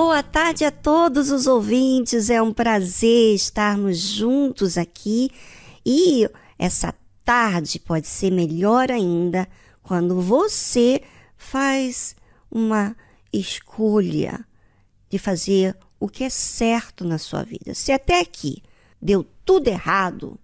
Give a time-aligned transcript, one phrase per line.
[0.00, 5.28] Boa tarde a todos os ouvintes, é um prazer estarmos juntos aqui
[5.84, 6.24] e
[6.56, 6.94] essa
[7.24, 9.48] tarde pode ser melhor ainda
[9.82, 11.02] quando você
[11.36, 12.14] faz
[12.48, 12.96] uma
[13.32, 14.46] escolha
[15.10, 17.74] de fazer o que é certo na sua vida.
[17.74, 18.62] Se até aqui
[19.02, 20.38] deu tudo errado,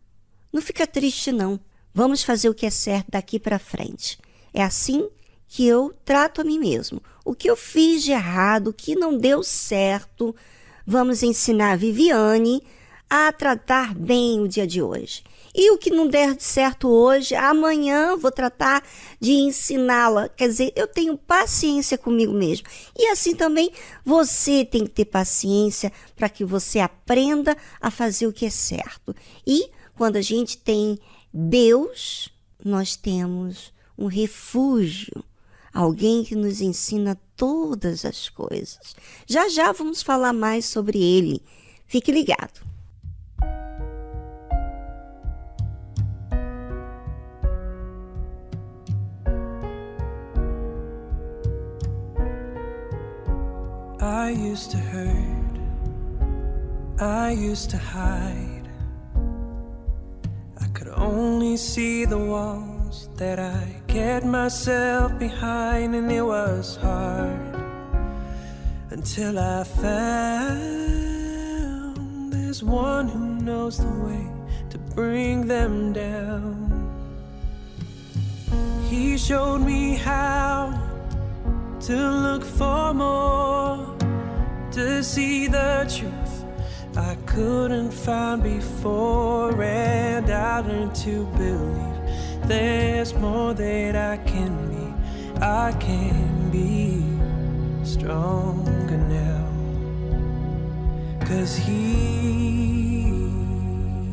[0.53, 1.61] não fica triste não.
[1.95, 4.19] Vamos fazer o que é certo daqui para frente.
[4.53, 5.09] É assim
[5.49, 7.03] que eu trato a mim mesmo.
[7.25, 10.35] O que eu fiz de errado, o que não deu certo,
[10.87, 12.63] vamos ensinar a Viviane
[13.09, 15.23] a tratar bem o dia de hoje.
[15.55, 18.83] E o que não der certo hoje, amanhã vou tratar
[19.21, 20.29] de ensiná-la.
[20.29, 22.67] Quer dizer, eu tenho paciência comigo mesmo.
[22.99, 23.71] E assim também
[24.05, 29.15] você tem que ter paciência para que você aprenda a fazer o que é certo.
[29.47, 30.99] E quando a gente tem
[31.33, 32.29] Deus,
[32.65, 35.25] nós temos um refúgio
[35.75, 38.95] alguém que nos ensina todas as coisas.
[39.27, 41.43] Já já vamos falar mais sobre ele.
[41.87, 42.63] Fique ligado.
[54.01, 55.59] I used to hurt,
[56.99, 58.69] I used to hide.
[60.61, 62.74] I could only see the wall
[63.17, 67.55] that I get myself behind, and it was hard
[68.91, 70.73] until I found
[72.33, 74.27] there's one who knows the way
[74.71, 76.71] to bring them down.
[78.89, 80.73] He showed me how
[81.87, 83.97] to look for more,
[84.73, 86.45] to see the truth
[86.97, 91.94] I couldn't find before, and I learned to believe
[92.47, 95.41] there's more that I can be.
[95.41, 97.03] I can be
[97.85, 99.49] stronger now.
[101.27, 102.23] Cause he,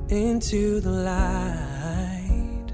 [0.09, 2.73] into the light.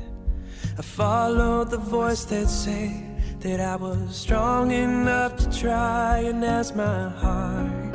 [0.79, 3.10] I followed the voice that said
[3.41, 7.95] that I was strong enough to try, and as my heart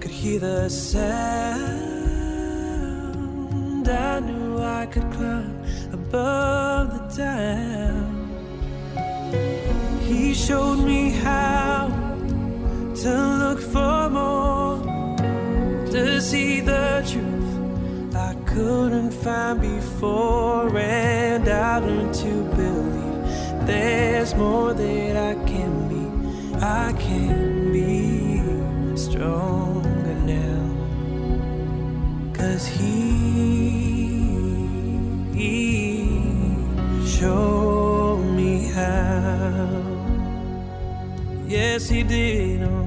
[0.00, 1.08] could hear the sound,
[3.88, 5.62] I knew I could climb
[5.92, 8.16] above the doubt.
[10.02, 11.86] He showed me how
[12.96, 13.10] to
[13.42, 14.82] look for more,
[15.92, 22.17] to see the truth I couldn't find before, and I learned
[23.68, 26.04] there's more that I can be.
[26.56, 30.64] I can be stronger now,
[32.32, 32.88] cause He,
[35.34, 35.60] he
[37.06, 39.82] showed me how.
[41.46, 42.77] Yes, He did.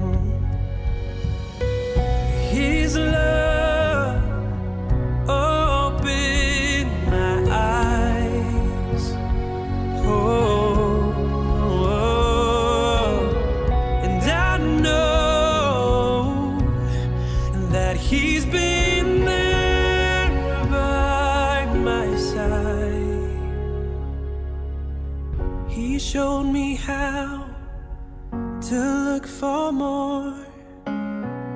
[29.42, 30.34] For more,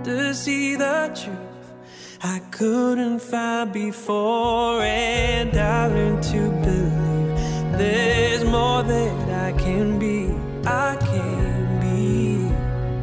[0.03, 1.67] to see the truth.
[2.21, 7.31] I couldn't find before, and I learned to believe
[7.79, 10.35] there's more that I can be.
[10.67, 12.51] I can be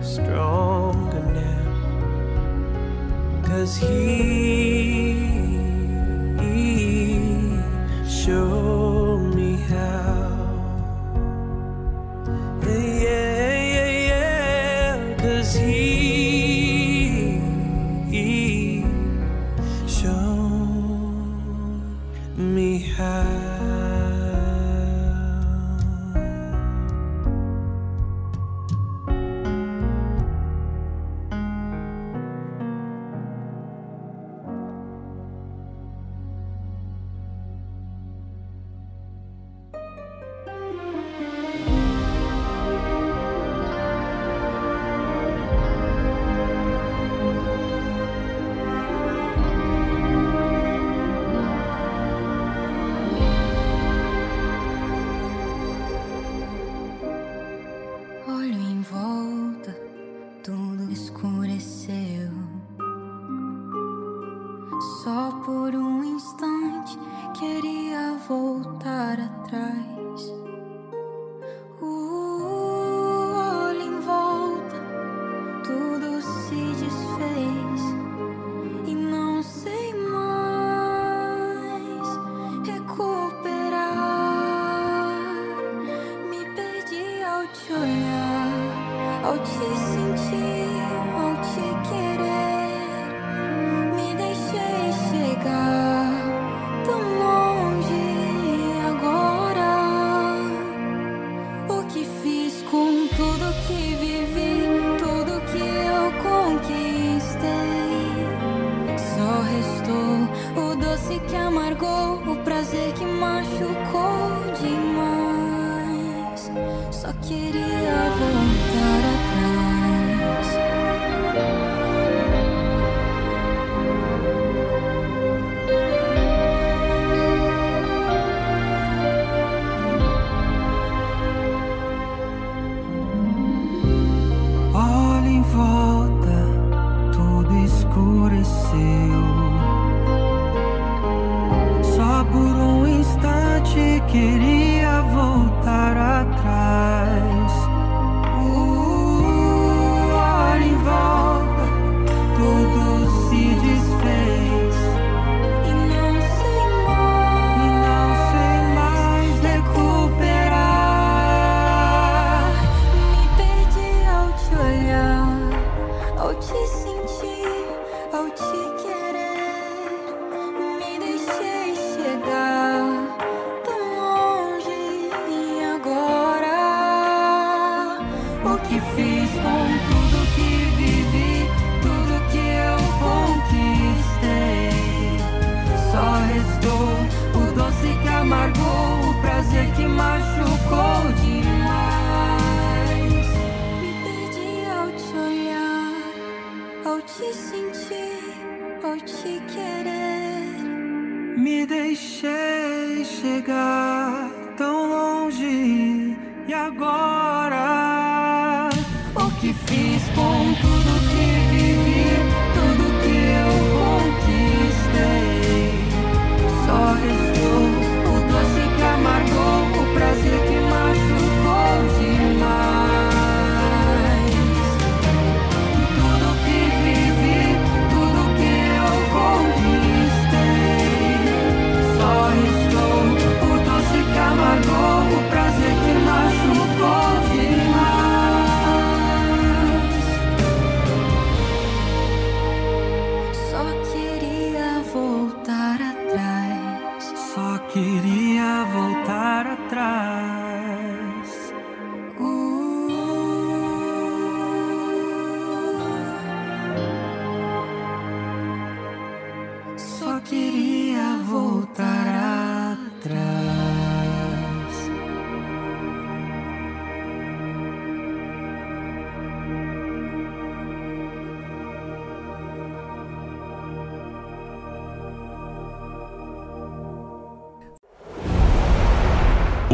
[0.03, 1.65] stronger now,
[3.47, 4.82] cause He, he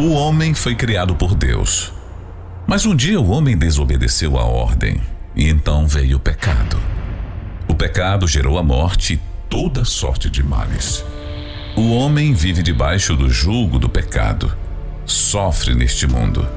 [0.09, 1.93] O homem foi criado por Deus.
[2.65, 4.99] Mas um dia o homem desobedeceu a ordem
[5.35, 6.81] e então veio o pecado.
[7.67, 11.05] O pecado gerou a morte e toda sorte de males.
[11.75, 14.51] O homem vive debaixo do jugo do pecado,
[15.05, 16.49] sofre neste mundo.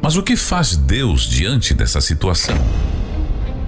[0.00, 2.56] Mas o que faz Deus diante dessa situação?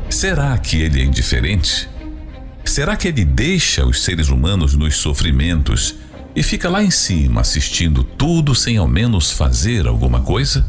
[0.09, 1.89] Será que ele é indiferente?
[2.65, 5.97] Será que ele deixa os seres humanos nos sofrimentos
[6.35, 10.67] e fica lá em cima assistindo tudo sem ao menos fazer alguma coisa?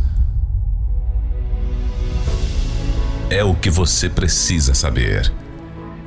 [3.29, 5.31] É o que você precisa saber.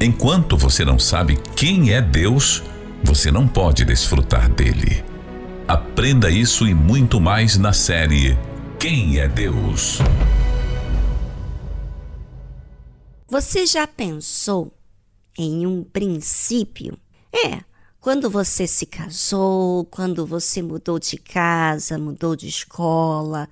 [0.01, 2.63] Enquanto você não sabe quem é Deus,
[3.03, 5.05] você não pode desfrutar dele.
[5.67, 8.37] Aprenda isso e muito mais na série
[8.79, 9.99] Quem é Deus?
[13.27, 14.73] Você já pensou
[15.39, 16.99] em um princípio?
[17.33, 17.61] É,
[18.05, 23.49] quando você se casou, quando você mudou de casa, mudou de escola,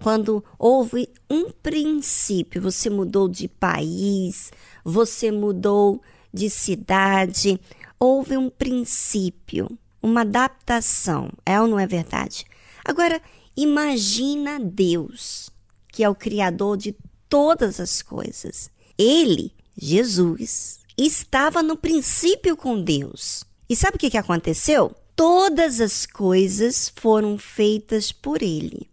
[0.00, 4.52] quando houve um princípio, você mudou de país,
[4.84, 6.00] você mudou
[6.32, 7.60] de cidade,
[7.98, 12.44] houve um princípio, uma adaptação, é ou não é verdade?
[12.84, 13.20] Agora,
[13.56, 15.50] imagina Deus,
[15.88, 16.94] que é o Criador de
[17.28, 18.70] todas as coisas.
[18.96, 23.49] Ele, Jesus, estava no princípio com Deus.
[23.70, 24.92] E sabe o que, que aconteceu?
[25.14, 28.90] Todas as coisas foram feitas por ele.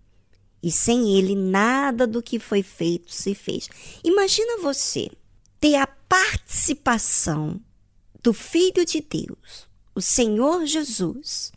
[0.62, 3.68] E sem ele, nada do que foi feito se fez.
[4.04, 5.10] Imagina você
[5.60, 7.60] ter a participação
[8.22, 11.52] do Filho de Deus, o Senhor Jesus,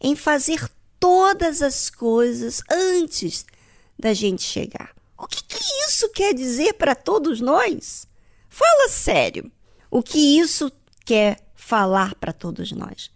[0.00, 3.46] em fazer todas as coisas antes
[3.96, 4.92] da gente chegar.
[5.16, 8.08] O que, que isso quer dizer para todos nós?
[8.48, 9.52] Fala sério.
[9.88, 10.72] O que isso
[11.04, 13.12] quer falar para todos nós?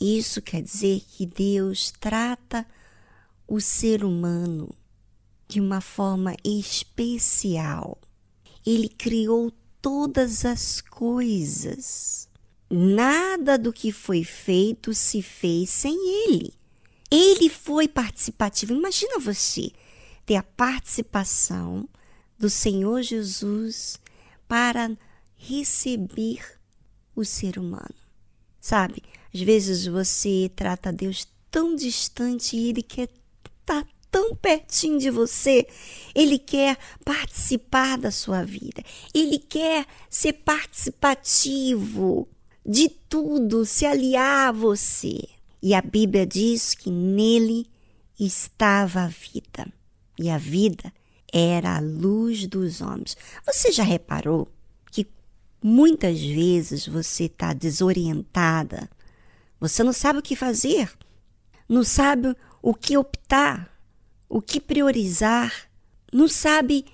[0.00, 2.66] Isso quer dizer que Deus trata
[3.46, 4.74] o ser humano
[5.46, 7.98] de uma forma especial.
[8.64, 12.26] Ele criou todas as coisas.
[12.70, 16.54] Nada do que foi feito se fez sem ele.
[17.10, 18.72] Ele foi participativo.
[18.72, 19.70] Imagina você
[20.24, 21.86] ter a participação
[22.38, 24.00] do Senhor Jesus
[24.48, 24.90] para
[25.36, 26.63] receber
[27.14, 27.94] o ser humano.
[28.60, 29.02] Sabe?
[29.32, 33.08] Às vezes você trata Deus tão distante e ele quer
[33.60, 35.66] estar tão pertinho de você.
[36.14, 38.82] Ele quer participar da sua vida.
[39.12, 42.28] Ele quer ser participativo
[42.64, 45.20] de tudo, se aliar a você.
[45.60, 47.66] E a Bíblia diz que nele
[48.18, 49.66] estava a vida.
[50.18, 50.92] E a vida
[51.32, 53.16] era a luz dos homens.
[53.44, 54.48] Você já reparou
[55.66, 58.90] muitas vezes você está desorientada?
[59.58, 60.92] Você não sabe o que fazer,
[61.66, 63.74] não sabe o que optar,
[64.28, 65.50] o que priorizar,
[66.12, 66.84] não sabe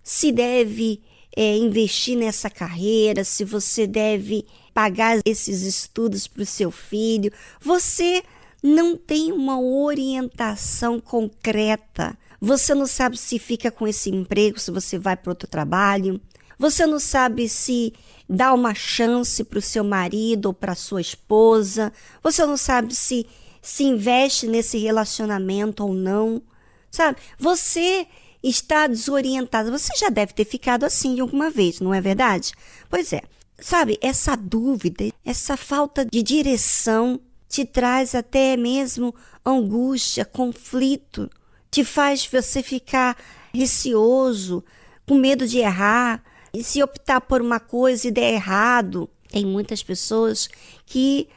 [0.00, 1.02] se deve
[1.36, 7.32] é, investir nessa carreira, se você deve pagar esses estudos para o seu filho.
[7.60, 8.22] Você
[8.62, 12.16] não tem uma orientação concreta.
[12.40, 16.20] Você não sabe se fica com esse emprego, se você vai para outro trabalho.
[16.60, 17.94] Você não sabe se
[18.28, 21.90] dá uma chance para o seu marido ou para sua esposa.
[22.22, 23.26] Você não sabe se
[23.62, 26.42] se investe nesse relacionamento ou não,
[26.90, 27.18] sabe?
[27.38, 28.06] Você
[28.42, 29.70] está desorientado.
[29.70, 32.52] Você já deve ter ficado assim alguma vez, não é verdade?
[32.90, 33.22] Pois é.
[33.58, 39.14] Sabe, essa dúvida, essa falta de direção te traz até mesmo
[39.44, 41.30] angústia, conflito,
[41.70, 43.16] te faz você ficar
[43.54, 44.62] receoso,
[45.06, 49.08] com medo de errar, e se optar por uma coisa e der errado.
[49.28, 50.48] Tem muitas pessoas
[50.84, 51.28] que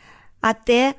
[0.41, 0.95] até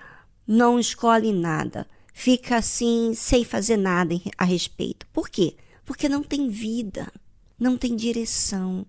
[0.47, 5.07] não escolhem nada, fica assim sem fazer nada a respeito.
[5.13, 5.57] Por quê?
[5.85, 7.13] Porque não tem vida,
[7.59, 8.87] não tem direção.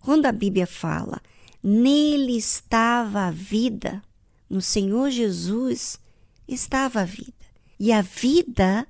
[0.00, 1.20] Quando a Bíblia fala,
[1.62, 4.02] nele estava a vida,
[4.50, 5.98] no Senhor Jesus
[6.46, 7.32] estava a vida.
[7.80, 8.86] E a vida,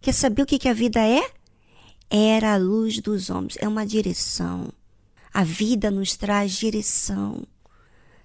[0.00, 1.30] quer saber o que, a vida é?
[2.10, 4.72] Era a luz dos homens, é uma direção.
[5.36, 7.42] A vida nos traz direção.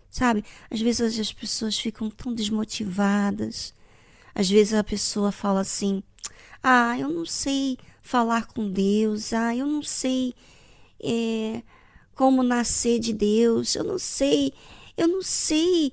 [0.10, 0.46] Sabe?
[0.70, 3.74] Às vezes as pessoas ficam tão desmotivadas.
[4.34, 6.02] Às vezes a pessoa fala assim:
[6.64, 9.34] Ah, eu não sei falar com Deus.
[9.34, 10.34] Ah, eu não sei
[11.04, 11.62] é,
[12.16, 13.76] como nascer de Deus.
[13.76, 14.54] Eu não sei.
[14.96, 15.92] Eu não sei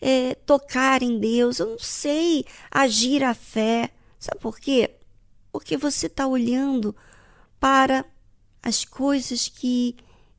[0.00, 3.90] é, tocar em Deus, eu não sei agir a fé.
[4.18, 4.96] Sabe por quê?
[5.52, 6.96] Porque você está olhando
[7.60, 8.02] para
[8.62, 9.94] as coisas que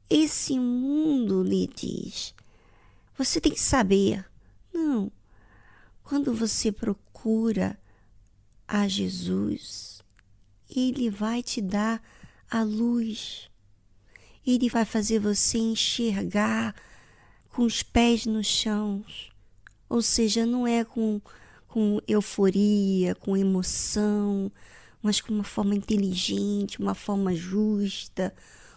[0.10, 2.34] esse mundo lhe diz.
[3.18, 4.26] Você tem que saber.
[4.74, 5.12] Não.
[6.04, 7.80] Quando você procura
[8.68, 10.02] a Jesus,
[10.70, 12.02] ele vai te dar
[12.50, 13.50] a luz.
[14.46, 16.76] Ele vai fazer você enxergar
[17.50, 19.04] com os pés no chão.
[19.90, 21.22] Ou seja, não é com,
[21.68, 24.52] com euforia, com emoção,
[25.02, 28.36] mas com uma forma inteligente, uma forma justa,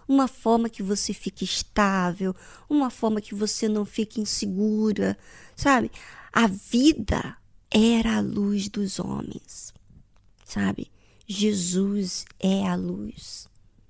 [0.09, 2.35] uma forma que você fique estável,
[2.69, 5.17] uma forma que você não fique insegura,
[5.55, 5.91] sabe?
[6.33, 7.37] A vida
[7.71, 9.75] era a luz dos homens,
[10.45, 10.91] sabe?
[11.27, 13.47] Jesus é a luz.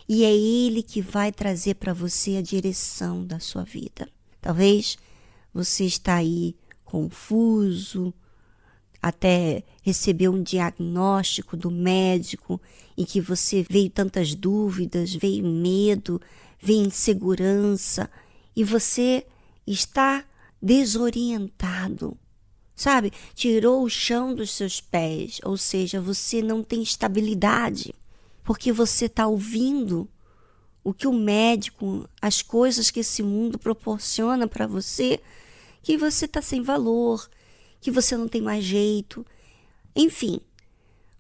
[0.09, 4.09] E é Ele que vai trazer para você a direção da sua vida.
[4.41, 4.97] Talvez
[5.53, 8.13] você está aí confuso,
[9.01, 12.61] até receber um diagnóstico do médico
[12.97, 16.21] em que você veio tantas dúvidas, veio medo,
[16.61, 18.11] veio insegurança
[18.55, 19.25] e você
[19.67, 20.25] está
[20.61, 22.17] desorientado.
[22.75, 23.13] Sabe?
[23.35, 27.93] Tirou o chão dos seus pés, ou seja, você não tem estabilidade,
[28.45, 30.09] porque você está ouvindo
[30.85, 35.21] o que o médico, as coisas que esse mundo proporciona para você,
[35.83, 37.29] que você está sem valor,
[37.81, 39.25] que você não tem mais jeito.
[39.95, 40.41] Enfim,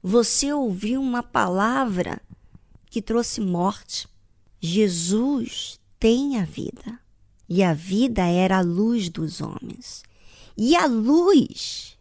[0.02, 2.20] você ouviu uma palavra
[2.86, 4.08] que trouxe morte.
[4.60, 6.98] Jesus tem a vida.
[7.48, 10.02] E a vida era a luz dos homens.
[10.56, 11.96] E a luz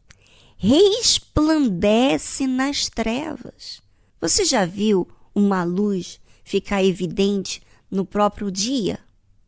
[0.57, 3.81] resplandece nas trevas.
[4.19, 8.99] Você já viu uma luz ficar evidente no próprio dia?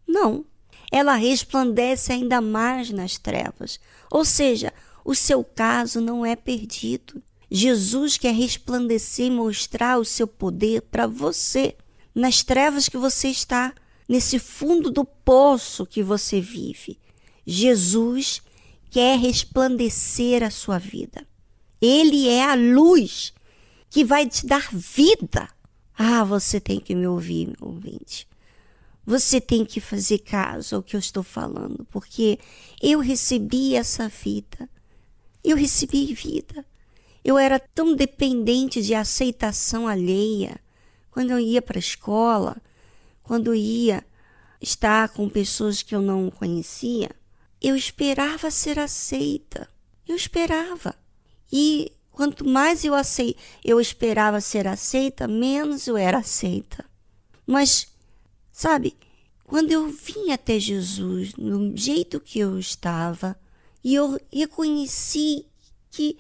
[0.07, 0.45] Não
[0.91, 3.79] ela resplandece ainda mais nas trevas.
[4.09, 4.73] Ou seja,
[5.09, 7.19] o seu caso não é perdido.
[7.49, 11.75] Jesus quer resplandecer e mostrar o seu poder para você,
[12.13, 13.73] nas trevas que você está,
[14.07, 16.99] nesse fundo do poço que você vive.
[17.43, 18.39] Jesus
[18.91, 21.25] quer resplandecer a sua vida.
[21.81, 23.33] Ele é a luz
[23.89, 25.49] que vai te dar vida.
[25.97, 28.27] Ah, você tem que me ouvir, meu ouvinte.
[29.07, 32.37] Você tem que fazer caso ao que eu estou falando, porque
[32.79, 34.69] eu recebi essa vida.
[35.43, 36.65] Eu recebi vida.
[37.23, 40.59] Eu era tão dependente de aceitação alheia.
[41.11, 42.57] Quando eu ia para a escola,
[43.23, 44.03] quando eu ia
[44.61, 47.09] estar com pessoas que eu não conhecia,
[47.61, 49.67] eu esperava ser aceita.
[50.07, 50.95] Eu esperava.
[51.51, 56.85] E quanto mais eu, acei eu esperava ser aceita, menos eu era aceita.
[57.45, 57.87] Mas
[58.59, 58.93] Sabe,
[59.45, 63.39] quando eu vim até Jesus, no jeito que eu estava,
[63.83, 65.45] e eu reconheci
[65.89, 66.17] que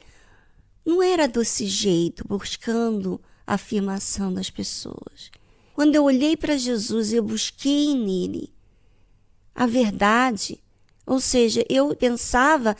[0.85, 5.31] não era desse jeito, buscando a afirmação das pessoas.
[5.73, 8.53] Quando eu olhei para Jesus, eu busquei nele
[9.53, 10.59] a verdade.
[11.05, 12.75] Ou seja, eu pensava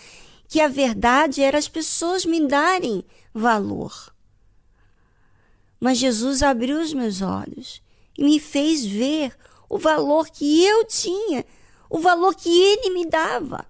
[0.47, 4.13] que a verdade era as pessoas me darem valor.
[5.79, 7.81] Mas Jesus abriu os meus olhos
[8.17, 9.35] e me fez ver
[9.69, 11.45] o valor que eu tinha,
[11.89, 13.68] o valor que ele me dava.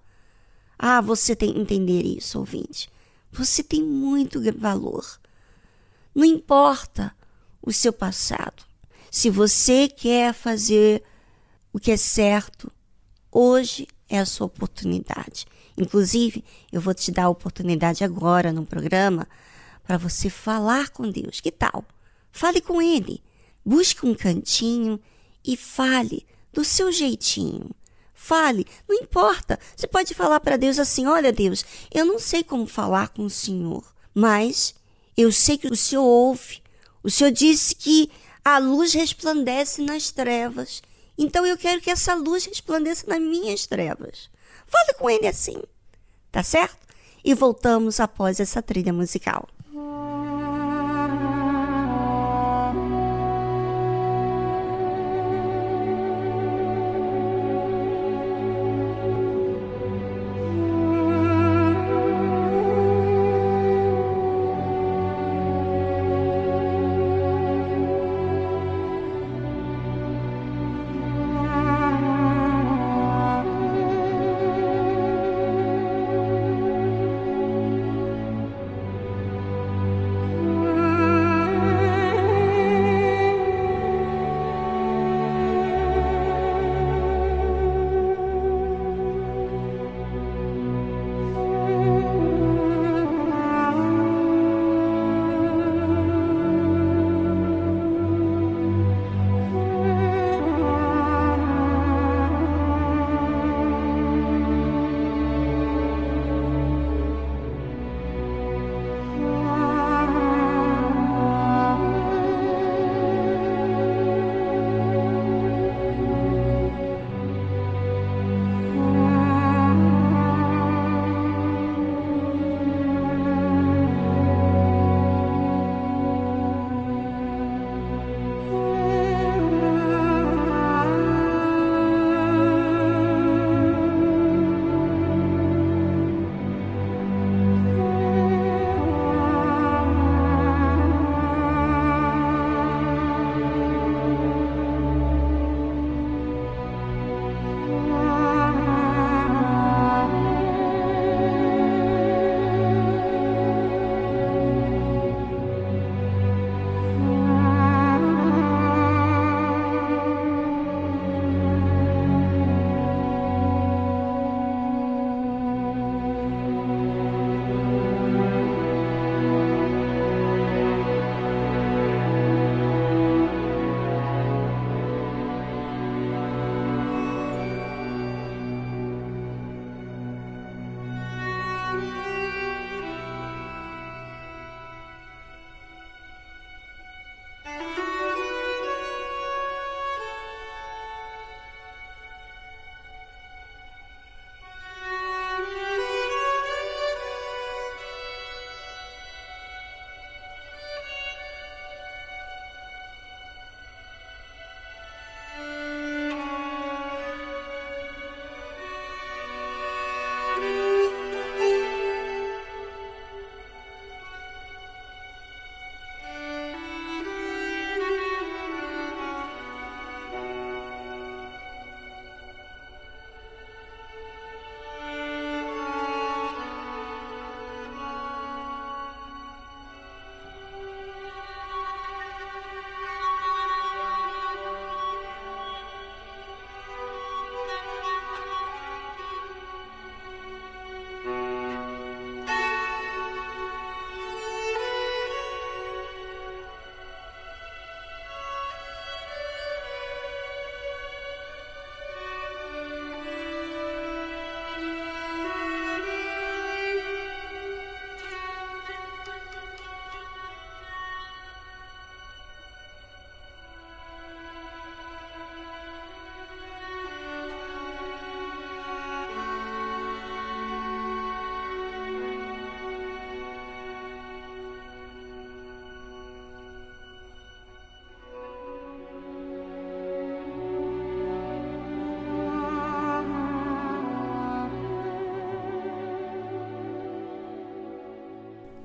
[0.82, 2.88] Ah, você tem que entender isso, ouvinte.
[3.30, 5.20] Você tem muito valor.
[6.14, 7.14] Não importa
[7.60, 8.64] o seu passado.
[9.10, 11.02] Se você quer fazer
[11.70, 12.72] o que é certo,
[13.30, 15.44] hoje é a sua oportunidade.
[15.76, 19.28] Inclusive, eu vou te dar a oportunidade agora no programa
[19.84, 21.42] para você falar com Deus.
[21.42, 21.84] Que tal?
[22.32, 23.22] Fale com Ele.
[23.62, 24.98] Busque um cantinho
[25.44, 27.68] e fale do seu jeitinho.
[28.22, 29.58] Fale, não importa.
[29.74, 33.30] Você pode falar para Deus assim: Olha, Deus, eu não sei como falar com o
[33.30, 33.82] Senhor,
[34.14, 34.74] mas
[35.16, 36.62] eu sei que o Senhor ouve.
[37.02, 38.10] O Senhor disse que
[38.44, 40.82] a luz resplandece nas trevas.
[41.16, 44.28] Então eu quero que essa luz resplandeça nas minhas trevas.
[44.66, 45.56] Fale com ele assim.
[46.30, 46.86] Tá certo?
[47.24, 49.48] E voltamos após essa trilha musical.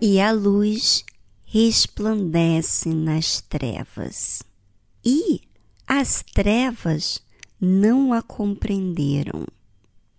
[0.01, 1.05] E a luz
[1.45, 4.43] resplandece nas trevas.
[5.03, 5.41] E
[5.87, 7.21] as trevas
[7.59, 9.45] não a compreenderam.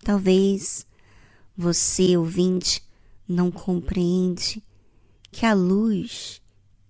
[0.03, 0.85] Talvez
[1.55, 2.81] você, ouvinte,
[3.27, 4.63] não compreende
[5.31, 6.41] que a luz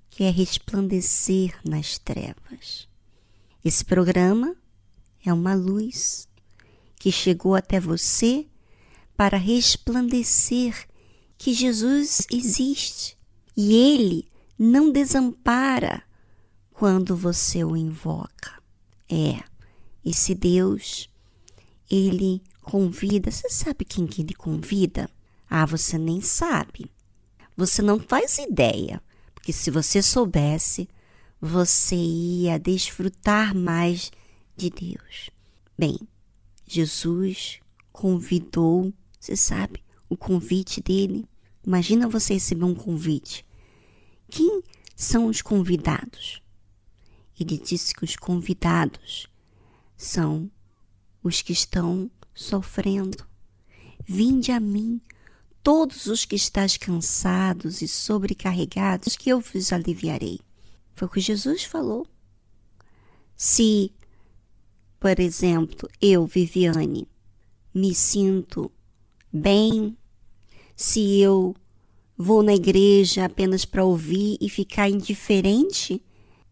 [0.10, 2.88] quer resplandecer nas trevas.
[3.66, 4.56] Esse programa
[5.26, 6.28] é uma luz
[6.96, 8.48] que chegou até você
[9.16, 10.87] para resplandecer
[11.38, 13.18] que Jesus existe
[13.56, 16.04] e ele não desampara
[16.72, 18.62] quando você o invoca.
[19.10, 19.44] É,
[20.04, 21.10] esse Deus,
[21.90, 23.32] ele convida.
[23.32, 25.10] Você sabe quem que ele convida?
[25.50, 26.92] Ah, você nem sabe.
[27.56, 29.02] Você não faz ideia,
[29.34, 30.88] porque se você soubesse,
[31.40, 34.12] você ia desfrutar mais
[34.56, 35.30] de Deus.
[35.78, 35.98] Bem,
[36.66, 37.60] Jesus
[37.92, 41.28] convidou, você sabe, o convite dele.
[41.66, 43.46] Imagina você receber um convite.
[44.30, 44.62] Quem
[44.96, 46.42] são os convidados?
[47.40, 49.28] Ele disse que os convidados
[49.96, 50.50] são
[51.24, 53.26] os que estão sofrendo.
[54.06, 55.02] Vinde a mim,
[55.62, 60.40] todos os que estáis cansados e sobrecarregados, que eu vos aliviarei.
[60.94, 62.08] Foi o que Jesus falou.
[63.36, 63.92] Se,
[65.00, 67.08] por exemplo, eu, Viviane,
[67.74, 68.72] me sinto
[69.32, 69.97] bem,
[70.78, 71.56] se eu
[72.16, 76.00] vou na igreja apenas para ouvir e ficar indiferente,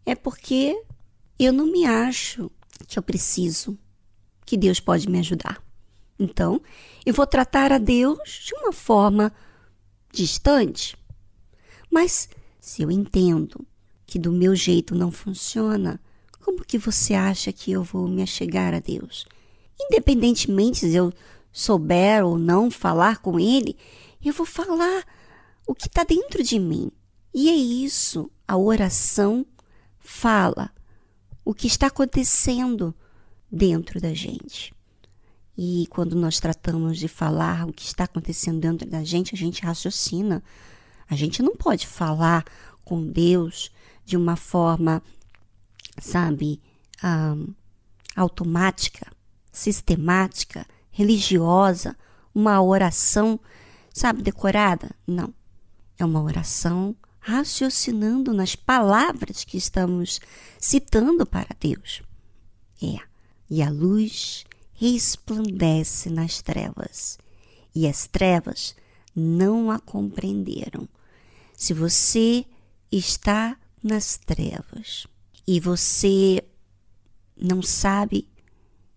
[0.04, 0.82] é porque
[1.38, 2.52] eu não me acho
[2.88, 3.78] que eu preciso,
[4.44, 5.64] que Deus pode me ajudar.
[6.18, 6.60] Então,
[7.06, 9.32] eu vou tratar a Deus de uma forma
[10.12, 10.98] distante.
[11.92, 12.28] Mas
[12.60, 13.64] se eu entendo
[14.08, 16.00] que do meu jeito não funciona,
[16.44, 19.28] como que você acha que eu vou me achegar a Deus?
[19.80, 21.14] Independentemente se eu
[21.52, 23.78] souber ou não falar com Ele,
[24.30, 25.04] eu vou falar
[25.68, 26.92] o que está dentro de mim.
[27.34, 28.30] E é isso.
[28.48, 29.46] A oração
[30.00, 30.72] fala
[31.44, 32.94] o que está acontecendo
[33.52, 34.74] dentro da gente.
[35.58, 39.64] E quando nós tratamos de falar o que está acontecendo dentro da gente, a gente
[39.64, 40.44] raciocina.
[41.10, 42.44] A gente não pode falar
[42.84, 43.72] com Deus
[44.04, 45.02] de uma forma,
[46.00, 46.62] sabe,
[47.04, 47.54] um,
[48.16, 49.08] automática,
[49.52, 51.96] sistemática, religiosa,
[52.34, 53.40] uma oração,
[53.96, 54.94] sabe, decorada.
[55.08, 55.34] Não.
[55.98, 60.20] É uma oração raciocinando nas palavras que estamos
[60.60, 62.04] citando para Deus.
[62.84, 63.00] É.
[63.50, 67.18] E a luz resplandece nas trevas,
[67.74, 68.76] e as trevas
[69.16, 70.90] não a compreenderam.
[71.56, 72.46] Se você
[72.92, 75.08] está nas trevas
[75.48, 76.44] e você
[77.38, 78.28] não sabe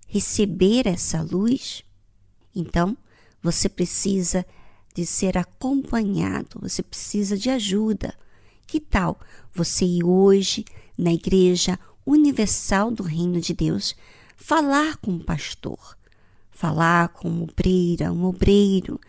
[0.09, 1.85] receber essa luz,
[2.53, 2.97] então
[3.41, 4.45] você precisa
[4.99, 8.13] de ser acompanhado, você precisa de ajuda.
[8.67, 9.17] Que tal
[9.55, 10.65] você ir hoje
[10.99, 13.95] na Igreja Universal do Reino de Deus
[14.37, 15.97] falar com um pastor,
[16.51, 19.01] falar com uma obreira, um obreiro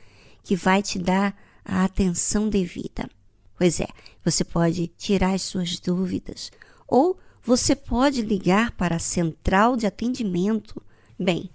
[0.43, 3.09] que vai te dar a atenção devida.
[3.57, 3.87] Pois é,
[4.23, 6.51] você pode tirar as suas dúvidas
[6.87, 10.79] ou você pode ligar para a central de atendimento.
[11.17, 11.49] Bem,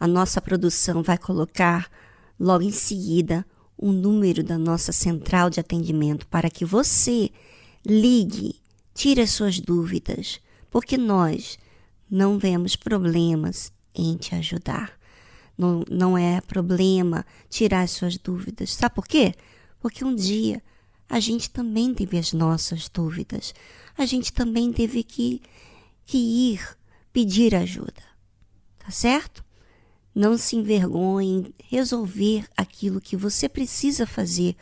[0.00, 1.90] a nossa produção vai colocar
[2.40, 3.44] logo em seguida
[3.78, 7.30] o número da nossa central de atendimento para que você
[7.86, 8.56] ligue,
[8.92, 11.56] tire as suas dúvidas, porque nós
[12.10, 14.98] não vemos problemas em te ajudar.
[15.56, 18.74] Não, não é problema tirar as suas dúvidas.
[18.74, 19.34] Sabe por quê?
[19.80, 20.62] Porque um dia
[21.08, 23.54] a gente também teve as nossas dúvidas.
[23.96, 25.40] A gente também teve que,
[26.04, 26.76] que ir
[27.12, 28.02] pedir ajuda.
[28.78, 29.44] Tá certo?
[30.18, 34.56] Não se envergonhe em resolver aquilo que você precisa fazer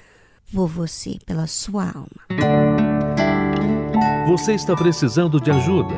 [0.52, 2.26] por você, pela sua alma.
[4.28, 5.94] Você está precisando de ajuda?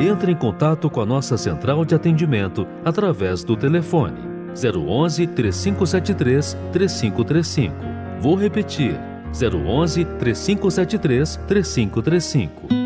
[0.00, 4.20] Entre em contato com a nossa central de atendimento através do telefone
[4.54, 7.74] 011 3573 3535.
[8.20, 8.96] Vou repetir:
[9.32, 12.85] 011 3573 3535.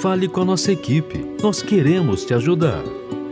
[0.00, 2.84] Fale com a nossa equipe, nós queremos te ajudar.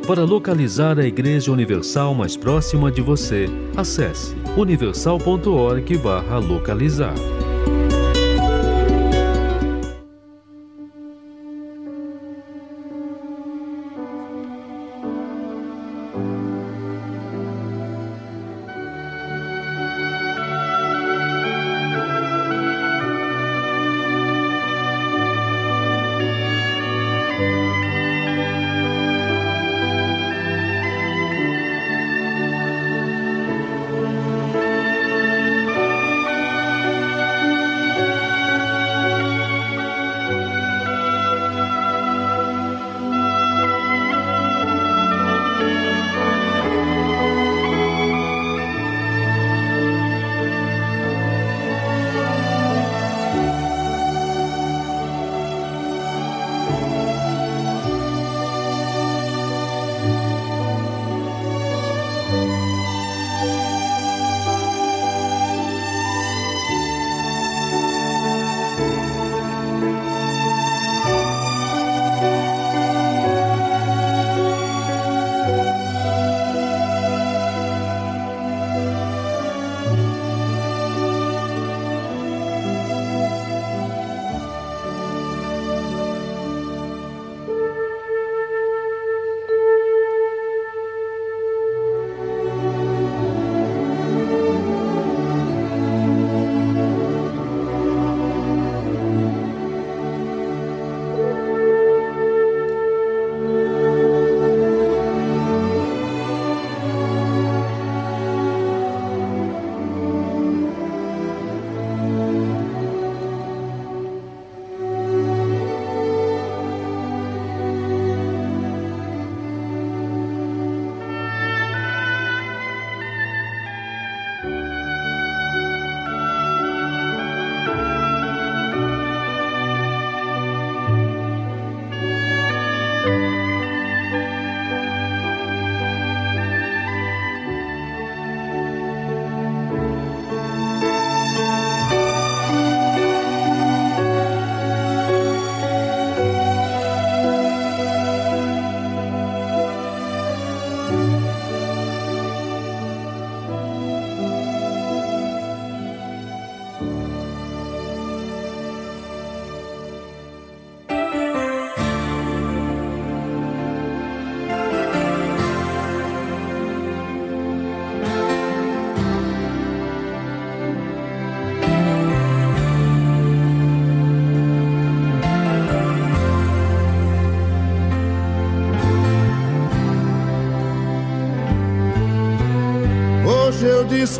[0.04, 7.14] Para localizar a Igreja Universal mais próxima de você, acesse universal.org/localizar.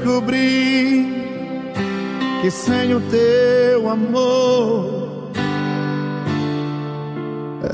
[0.06, 1.04] descobri
[2.40, 5.32] que sem o teu amor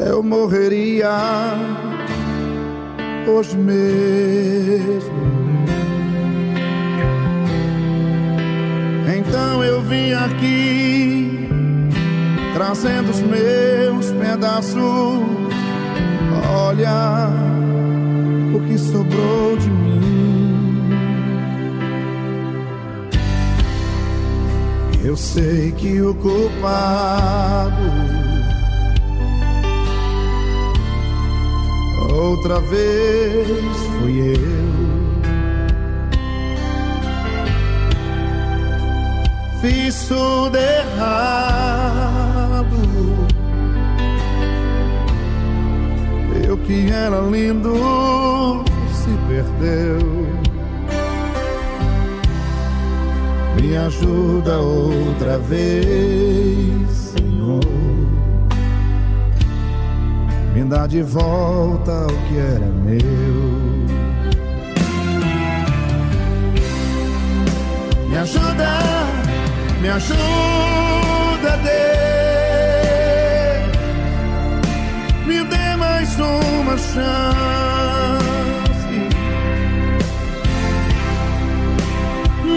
[0.08, 1.10] eu morreria
[3.28, 4.21] hoje mesmo.
[25.32, 27.80] Sei que o culpado
[32.12, 34.62] outra vez fui eu.
[39.62, 42.02] Fiz tudo errado.
[46.46, 47.72] Eu que era lindo
[48.92, 50.11] se perdeu.
[53.62, 57.60] Me ajuda outra vez, Senhor.
[60.52, 63.62] Me dá de volta o que era meu.
[68.08, 68.80] Me ajuda,
[69.80, 71.82] me ajuda, Deus.
[75.24, 77.02] Me dê mais uma chance.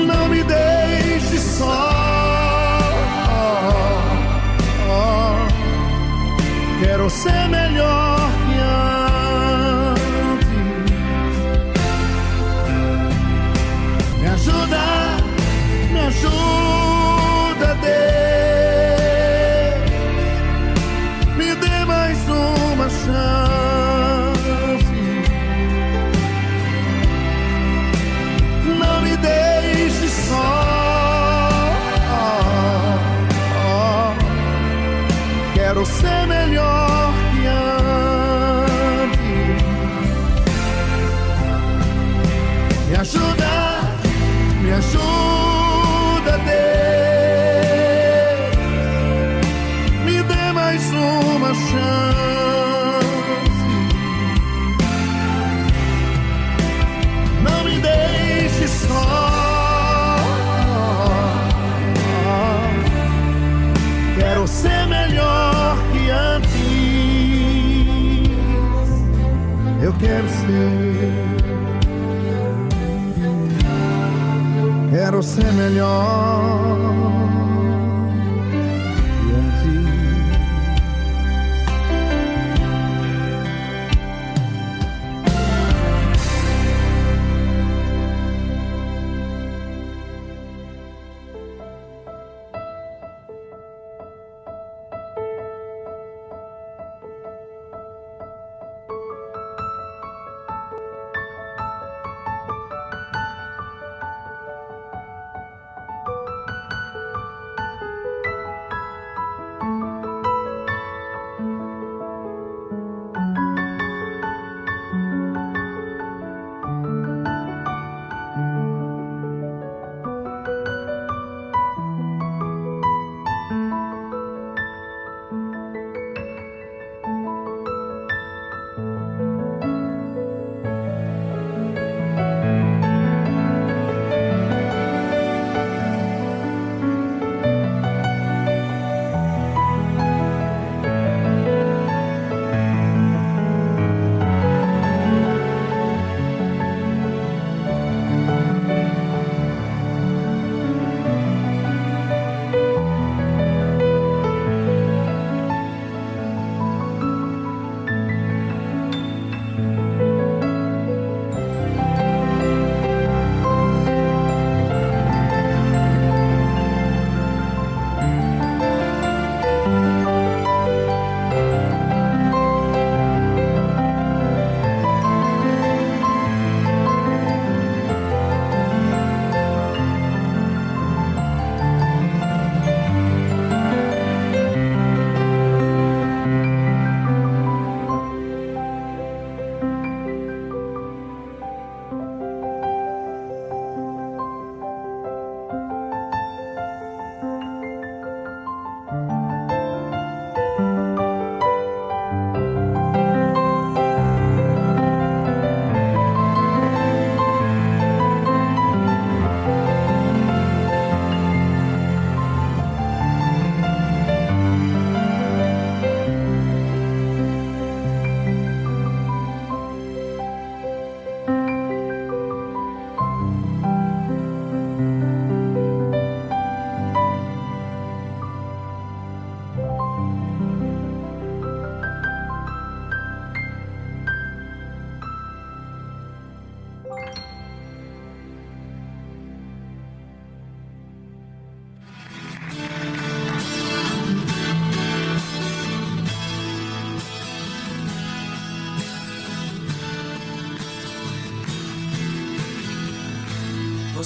[0.08, 0.85] Não me deixe
[1.58, 2.06] só.
[6.82, 8.25] Quero ser melhor
[75.76, 76.25] ser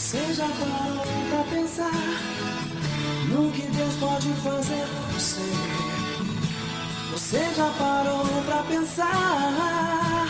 [0.09, 1.91] Você já parou pra pensar
[3.27, 5.51] no que Deus pode fazer por você?
[7.11, 10.27] Você já parou pra pensar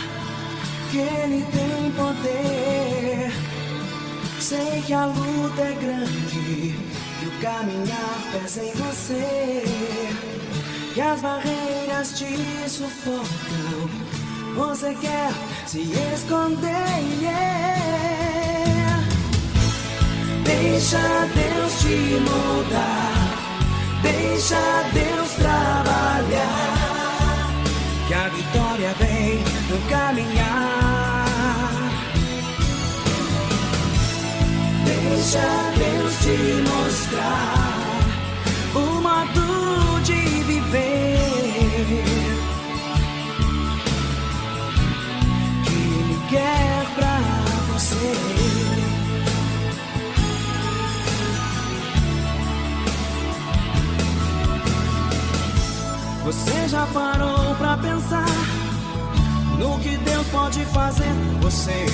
[0.90, 3.32] que Ele tem poder?
[4.38, 6.74] Sei que a luta é grande
[7.22, 9.64] e o caminhar pesa em você.
[10.92, 12.36] Que as barreiras te
[12.68, 13.88] sufocam.
[14.56, 15.32] Você quer
[15.66, 17.19] se esconder.
[20.80, 23.12] Deixa Deus te moldar.
[24.00, 26.72] Deixa Deus trabalhar.
[28.08, 31.26] Que a vitória vem no caminhar.
[34.86, 37.59] Deixa Deus te mostrar
[56.30, 58.24] Você já parou pra pensar
[59.58, 61.86] no que Deus pode fazer por você?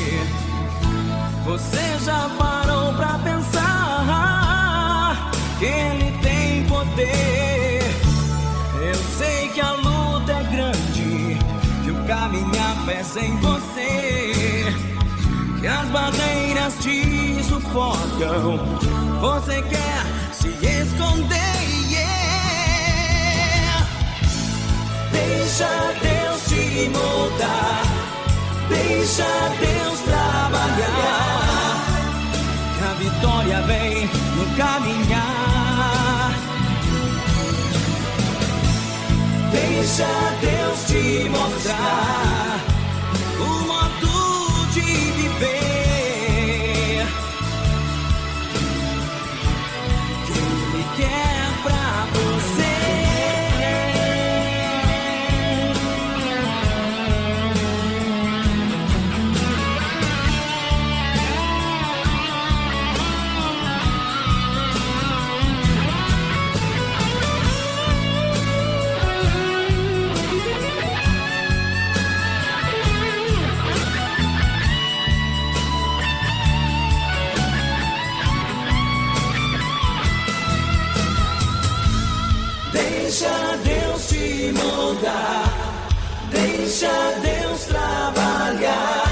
[1.46, 3.70] Você já parou pra pensar
[5.58, 7.80] que Ele tem poder?
[8.78, 11.38] Eu sei que a luta é grande,
[11.82, 14.66] que o caminhar pesa em você,
[15.58, 18.58] que as barreiras te sufocam.
[19.18, 20.05] Você quer
[25.58, 27.82] Deixa Deus te moldar.
[28.68, 29.24] Deixa
[29.58, 31.80] Deus trabalhar.
[32.76, 36.34] Que a vitória vem no caminhar.
[39.50, 40.06] Deixa
[40.42, 42.35] Deus te mostrar
[86.76, 89.04] deixa Deus trabalhar.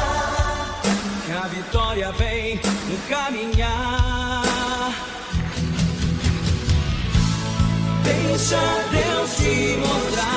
[1.24, 4.92] Que a vitória vem no caminhar.
[8.04, 8.60] Deixa
[8.92, 10.33] Deus te mostrar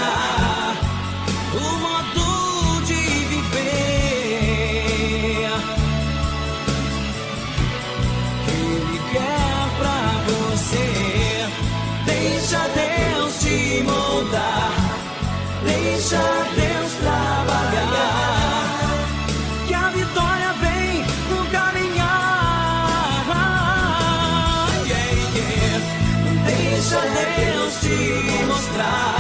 [28.78, 29.16] mostrar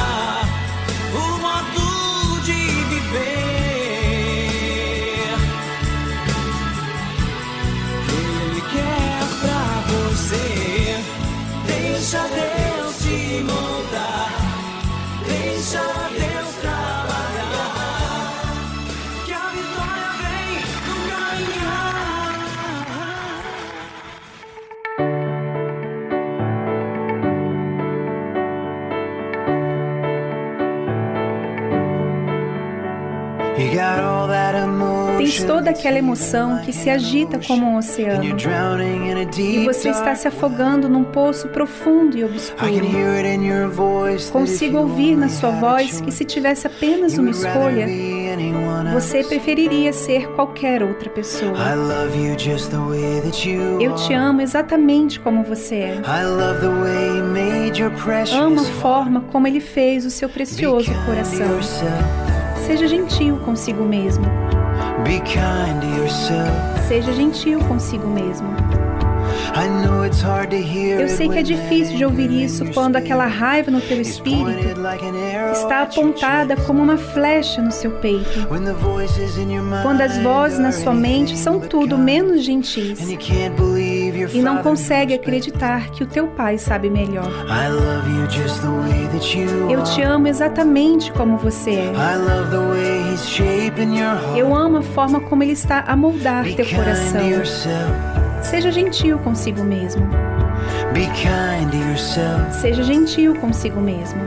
[35.57, 38.23] toda aquela emoção que se agita como um oceano.
[38.23, 42.71] E você está se afogando num poço profundo e obscuro.
[44.31, 47.87] Consigo ouvir na sua voz que se tivesse apenas uma escolha,
[48.93, 51.55] você preferiria ser qualquer outra pessoa.
[53.81, 56.01] Eu te amo exatamente como você é.
[58.35, 61.47] Amo a forma como ele fez o seu precioso coração.
[62.67, 64.25] Seja gentil consigo mesmo.
[66.87, 68.86] Seja gentil consigo mesmo.
[71.01, 74.67] Eu sei que é difícil de ouvir isso quando aquela raiva no teu espírito
[75.51, 78.47] está apontada como uma flecha no seu peito.
[79.83, 82.99] Quando as vozes na sua mente são tudo menos gentis
[84.33, 87.29] e não consegue acreditar que o teu pai sabe melhor.
[89.69, 91.91] Eu te amo exatamente como você é.
[94.35, 97.21] Eu amo a forma como ele está a moldar teu coração.
[98.49, 100.07] Seja gentil consigo mesmo.
[100.93, 102.53] Be kind to yourself.
[102.53, 104.21] Seja gentil consigo mesmo.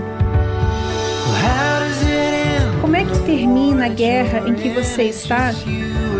[2.82, 5.52] Como é que termina a guerra em que você está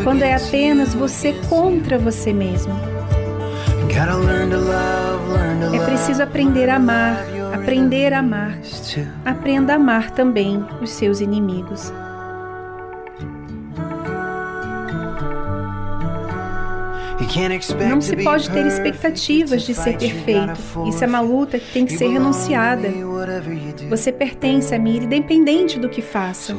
[0.02, 2.74] quando é apenas você contra você mesmo?
[5.74, 7.22] É preciso aprender a amar,
[7.52, 8.58] aprender a amar.
[9.26, 11.92] Aprenda a amar também os seus inimigos.
[17.88, 20.60] Não se pode ter expectativas de ser perfeito.
[20.86, 22.88] Isso é uma luta que tem que ser renunciada.
[23.88, 26.56] Você pertence a mim, independente do que faça.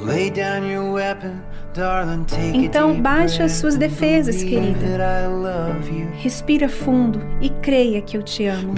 [2.54, 4.80] Então, baixe as suas defesas, querida.
[6.18, 8.74] Respira fundo e creia que eu te amo.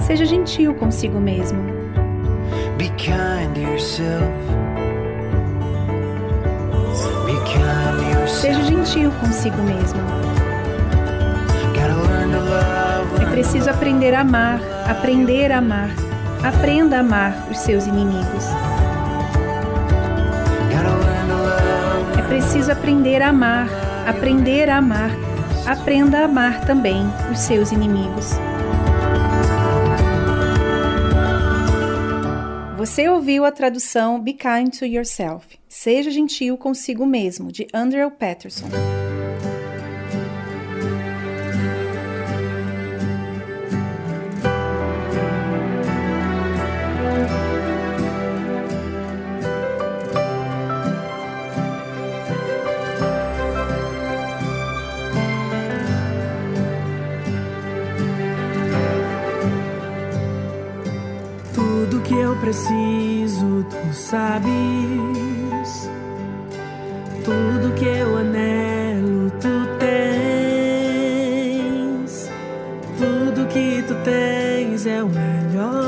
[0.00, 1.58] Seja gentil consigo mesmo.
[2.78, 4.75] Be kind to yourself.
[8.40, 9.98] Seja gentil consigo mesmo.
[13.18, 15.88] É preciso aprender a amar, aprender a amar.
[16.44, 18.44] Aprenda a amar os seus inimigos.
[22.18, 23.68] É preciso aprender a amar,
[24.06, 25.10] aprender a amar.
[25.66, 28.38] Aprenda a amar também os seus inimigos.
[32.86, 35.58] Você ouviu a tradução Be Kind to Yourself.
[35.68, 38.66] Seja gentil consigo mesmo, de Andrew Patterson.
[62.46, 65.90] Preciso, tu sabes.
[67.24, 71.10] Tudo que eu anelo, tu tens.
[72.98, 75.80] Tudo que tu tens é o melhor.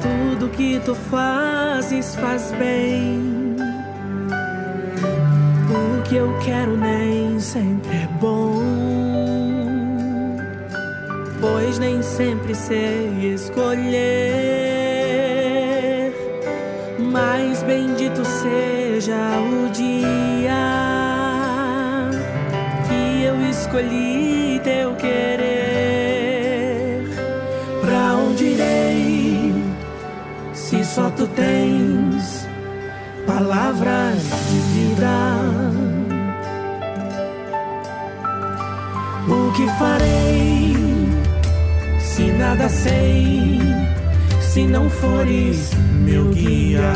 [0.00, 3.56] Tudo que tu fazes faz bem.
[5.68, 9.05] O que eu quero nem sempre é bom
[11.46, 13.94] pois nem sempre sei escolher.
[16.98, 20.54] Mas bendito seja o dia
[22.88, 25.36] que eu escolhi teu querer.
[27.80, 29.54] Pra onde irei
[30.52, 32.48] se só tu tens
[33.26, 35.16] palavras de vida?
[39.28, 40.65] O que farei?
[42.38, 43.60] Nada sei,
[44.40, 45.70] se não fores
[46.04, 46.92] meu guia.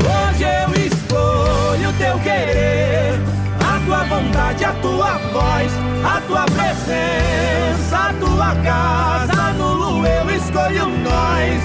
[0.00, 3.20] Hoje eu escolho teu querer,
[3.60, 5.72] a tua vontade, a tua voz,
[6.02, 9.52] a tua presença, a tua casa.
[9.52, 11.62] Nulo eu escolho nós.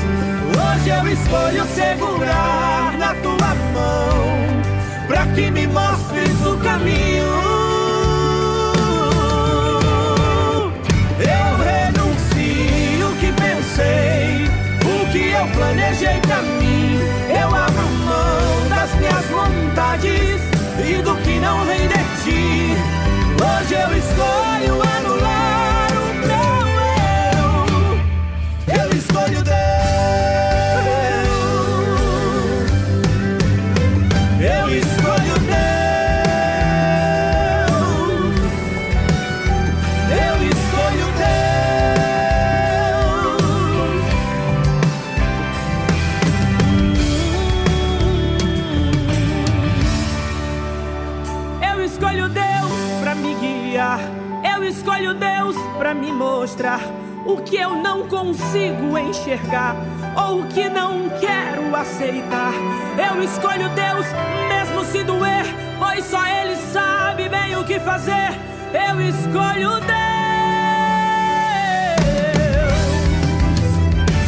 [0.58, 7.45] Hoje eu escolho segurar na tua mão, pra que me mostres o caminho.
[15.46, 17.00] Eu planejei pra mim.
[17.30, 20.42] Eu abro mão das minhas vontades
[20.88, 22.76] e do que não vem de ti.
[23.42, 25.35] Hoje eu escolho anular
[57.66, 59.76] eu não consigo enxergar
[60.16, 62.54] ou que não quero aceitar.
[62.96, 64.06] Eu escolho Deus
[64.48, 65.46] mesmo se doer,
[65.80, 68.30] pois só Ele sabe bem o que fazer.
[68.72, 69.96] Eu escolho Deus.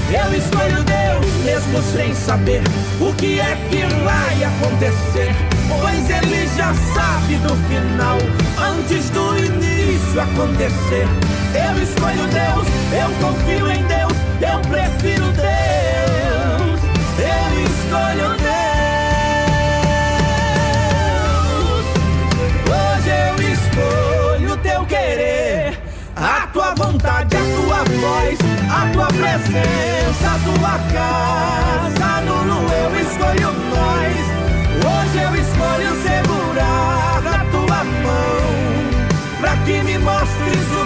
[0.09, 2.63] Eu escolho Deus mesmo sem saber
[2.99, 5.35] o que é que vai acontecer.
[5.79, 8.17] Pois Ele já sabe do final,
[8.57, 11.36] antes do início acontecer.
[11.53, 16.79] Eu escolho Deus, eu confio em Deus, eu prefiro Deus.
[17.19, 18.67] Eu escolho Deus.
[22.69, 25.79] Hoje eu escolho teu querer,
[26.15, 28.37] a tua vontade, a tua voz,
[28.69, 32.21] a tua presença, a tua casa.
[32.25, 34.15] Nulo, eu escolho nós.
[34.85, 38.47] Hoje eu escolho segurar a tua mão,
[39.39, 40.76] para que me mostres o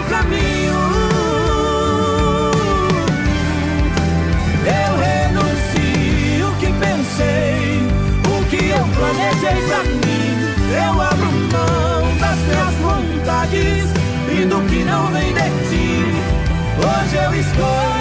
[4.65, 7.87] eu renuncio o que pensei,
[8.25, 10.31] o que eu planejei pra mim.
[10.73, 13.85] Eu abro mão das minhas vontades
[14.29, 15.89] e do que não vem de ti.
[16.77, 18.00] Hoje eu escolho.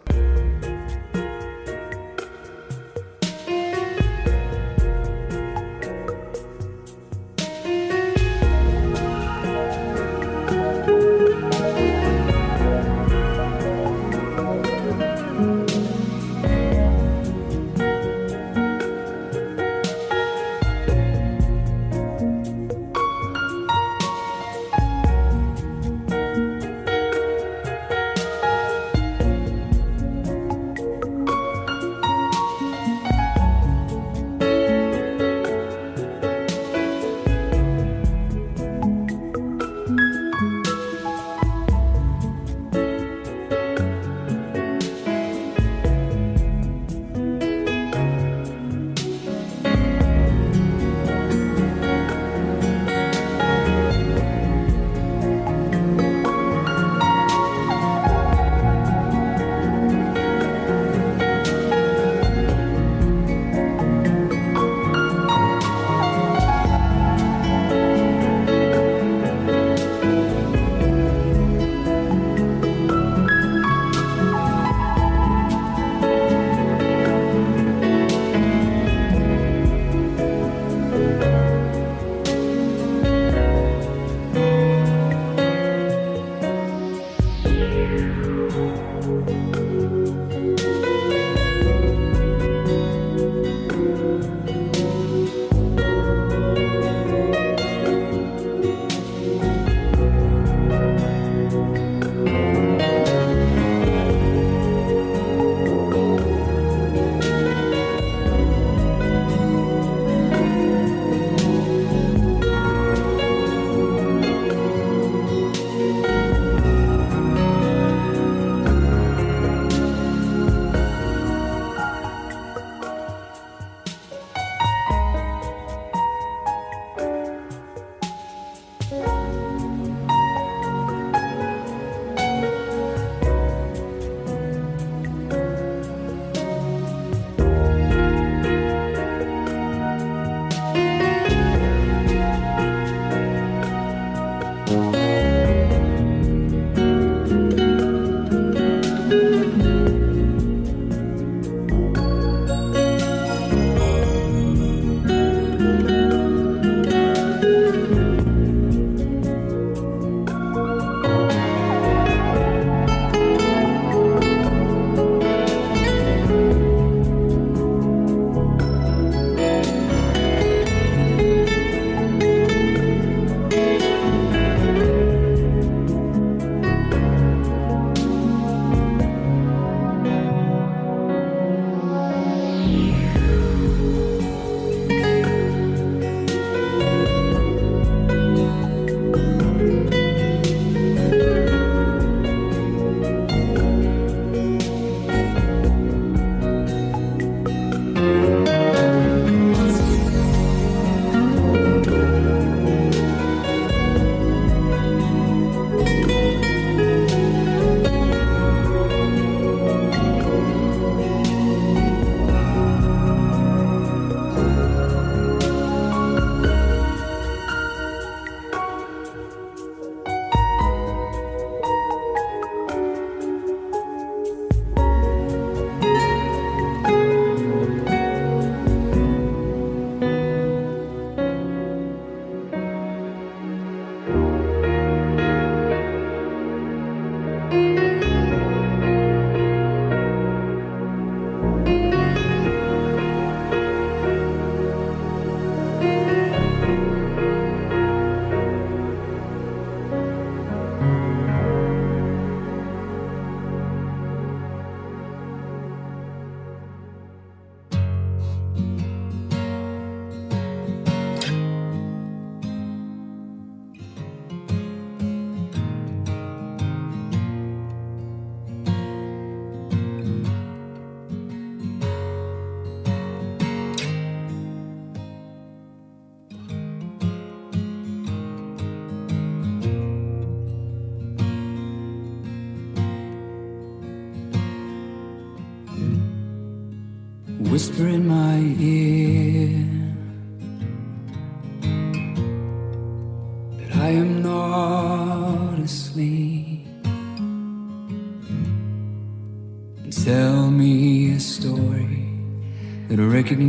[303.31, 303.39] Would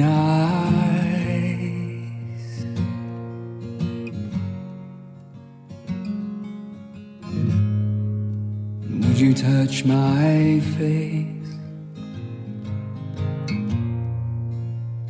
[9.19, 11.51] you touch my face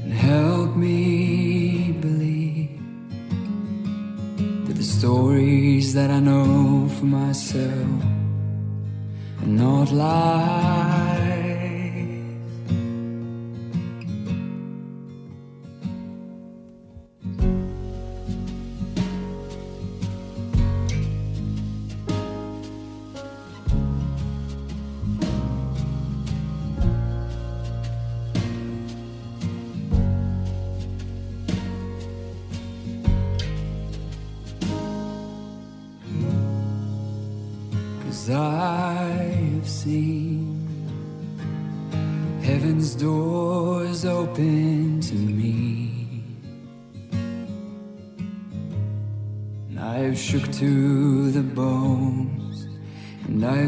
[0.01, 2.81] and help me believe
[4.67, 8.03] that the stories that I know for myself
[9.43, 11.32] are not lies?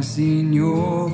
[0.05, 1.14] Seen your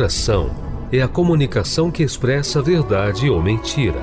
[0.00, 0.50] oração
[0.90, 4.00] é a comunicação que expressa verdade ou mentira.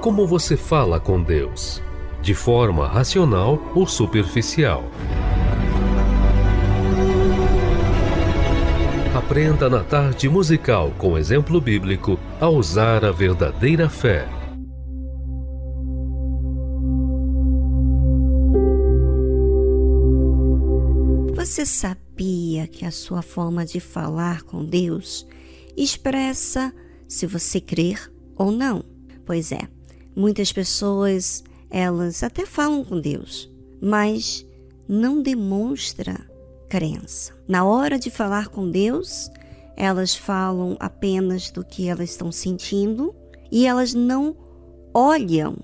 [0.00, 1.82] Como você fala com Deus?
[2.20, 4.84] De forma racional ou superficial?
[9.12, 14.28] Aprenda na tarde musical com exemplo bíblico a usar a verdadeira fé.
[21.34, 21.66] Você
[22.66, 25.26] que a sua forma de falar com Deus
[25.76, 26.72] expressa
[27.08, 28.84] se você crer ou não?
[29.24, 29.60] Pois é,
[30.14, 33.50] muitas pessoas, elas até falam com Deus,
[33.80, 34.46] mas
[34.88, 36.26] não demonstra
[36.68, 37.34] crença.
[37.46, 39.30] Na hora de falar com Deus,
[39.76, 43.14] elas falam apenas do que elas estão sentindo
[43.50, 44.36] e elas não
[44.94, 45.56] olham.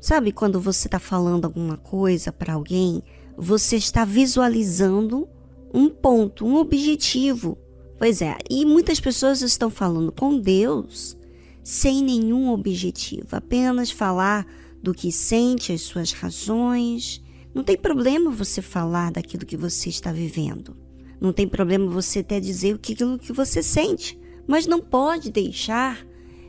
[0.00, 3.02] Sabe quando você está falando alguma coisa para alguém,
[3.36, 5.28] você está visualizando
[5.74, 7.58] um ponto, um objetivo.
[7.98, 11.16] Pois é, e muitas pessoas estão falando com Deus
[11.64, 14.46] sem nenhum objetivo, apenas falar
[14.82, 17.22] do que sente, as suas razões.
[17.52, 20.76] Não tem problema você falar daquilo que você está vivendo.
[21.20, 26.06] Não tem problema você até dizer aquilo que você sente, mas não pode deixar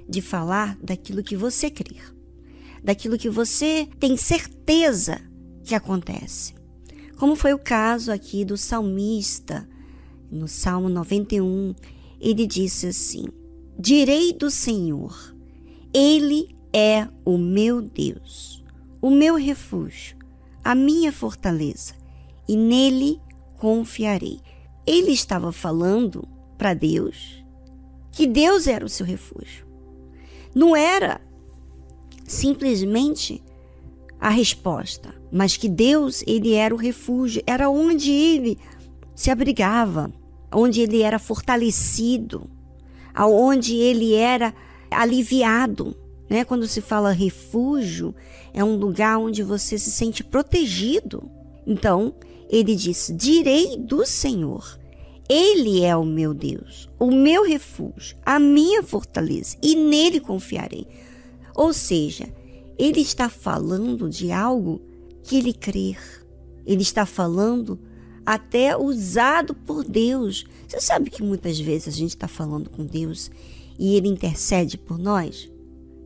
[0.08, 1.96] de falar daquilo que você crê,
[2.84, 5.22] daquilo que você tem certeza
[5.64, 6.55] que acontece.
[7.18, 9.68] Como foi o caso aqui do salmista,
[10.30, 11.74] no Salmo 91,
[12.20, 13.26] ele disse assim:
[13.80, 15.34] Direi do Senhor,
[15.94, 18.64] Ele é o meu Deus,
[19.02, 20.18] o meu refúgio,
[20.64, 21.94] a minha fortaleza,
[22.48, 23.22] e nele
[23.58, 24.40] confiarei.
[24.86, 27.44] Ele estava falando para Deus
[28.12, 29.66] que Deus era o seu refúgio.
[30.54, 31.20] Não era
[32.26, 33.44] simplesmente
[34.26, 38.58] a resposta, mas que Deus, ele era o refúgio, era onde ele
[39.14, 40.12] se abrigava,
[40.52, 42.50] onde ele era fortalecido,
[43.14, 44.52] aonde ele era
[44.90, 45.96] aliviado,
[46.28, 46.44] né?
[46.44, 48.16] Quando se fala refúgio,
[48.52, 51.30] é um lugar onde você se sente protegido.
[51.64, 52.16] Então,
[52.50, 54.80] ele disse: "Direi do Senhor:
[55.30, 60.88] ele é o meu Deus, o meu refúgio, a minha fortaleza, e nele confiarei."
[61.54, 62.28] Ou seja,
[62.78, 64.82] ele está falando de algo
[65.24, 65.96] que ele crê.
[66.66, 67.80] Ele está falando
[68.26, 70.46] até usado por Deus.
[70.68, 73.30] Você sabe que muitas vezes a gente está falando com Deus
[73.78, 75.52] e ele intercede por nós?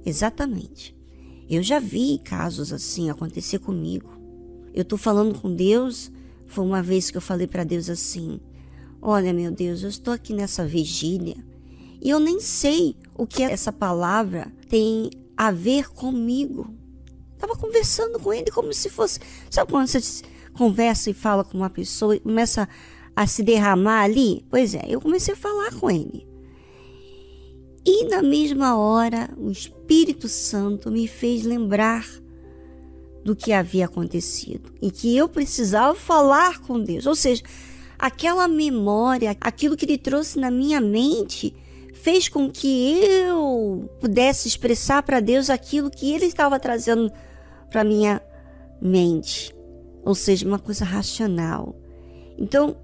[0.05, 0.95] Exatamente.
[1.49, 4.11] Eu já vi casos assim acontecer comigo.
[4.73, 6.11] Eu estou falando com Deus.
[6.45, 8.39] Foi uma vez que eu falei para Deus assim:
[9.01, 11.35] Olha, meu Deus, eu estou aqui nessa vigília
[12.01, 15.09] e eu nem sei o que essa palavra tem
[15.39, 16.75] a ver comigo.
[17.33, 19.21] Estava conversando com ele como se fosse.
[19.49, 20.01] Sabe quando você
[20.51, 22.67] conversa e fala com uma pessoa e começa
[23.15, 24.45] a se derramar ali?
[24.49, 26.27] Pois é, eu comecei a falar com ele.
[27.85, 32.05] E na mesma hora, o Espírito Santo me fez lembrar
[33.23, 37.05] do que havia acontecido e que eu precisava falar com Deus.
[37.05, 37.43] Ou seja,
[37.97, 41.55] aquela memória, aquilo que ele trouxe na minha mente,
[42.01, 47.11] fez com que eu pudesse expressar para Deus aquilo que ele estava trazendo
[47.69, 48.21] para minha
[48.81, 49.55] mente,
[50.03, 51.75] ou seja, uma coisa racional.
[52.37, 52.75] Então,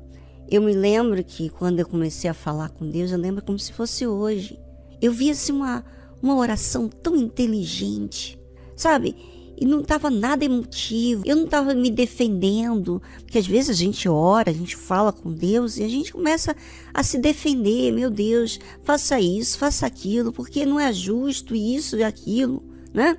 [0.49, 3.73] eu me lembro que quando eu comecei a falar com Deus, eu lembro como se
[3.73, 4.59] fosse hoje.
[5.01, 5.83] Eu via assim uma
[6.21, 8.39] uma oração tão inteligente,
[8.75, 9.15] sabe?
[9.57, 11.23] E não estava nada emotivo.
[11.25, 15.31] Eu não estava me defendendo, porque às vezes a gente ora, a gente fala com
[15.31, 16.55] Deus e a gente começa
[16.93, 17.91] a se defender.
[17.91, 23.17] Meu Deus, faça isso, faça aquilo, porque não é justo isso e aquilo, né?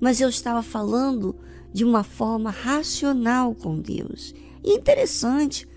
[0.00, 1.36] Mas eu estava falando
[1.72, 4.34] de uma forma racional com Deus.
[4.64, 5.68] E interessante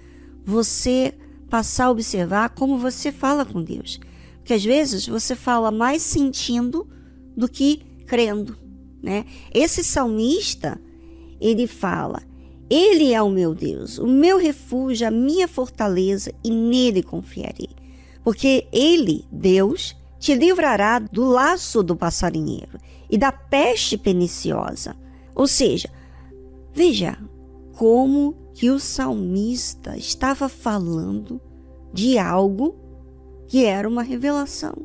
[0.46, 1.14] você
[1.50, 4.00] passar a observar como você fala com Deus.
[4.38, 6.88] Porque às vezes você fala mais sentindo
[7.36, 8.58] do que crendo
[9.02, 9.26] né?
[9.54, 10.80] Esse salmista,
[11.40, 12.22] ele fala:
[12.70, 17.70] Ele é o meu Deus, o meu refúgio, a minha fortaleza, e nele confiarei.
[18.24, 22.78] Porque ele, Deus, te livrará do laço do passarinheiro
[23.10, 24.96] e da peste perniciosa.
[25.34, 25.90] Ou seja,
[26.74, 27.18] veja
[27.74, 31.42] como que o salmista estava falando
[31.92, 32.76] de algo
[33.48, 34.76] que era uma revelação.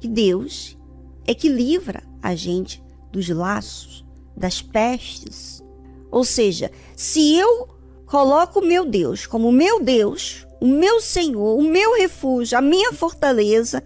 [0.00, 0.78] Que Deus
[1.26, 2.81] é que livra a gente
[3.12, 4.04] dos laços,
[4.36, 5.62] das pestes.
[6.10, 7.68] Ou seja, se eu
[8.06, 12.92] coloco o meu Deus como meu Deus, o meu Senhor, o meu refúgio, a minha
[12.92, 13.82] fortaleza,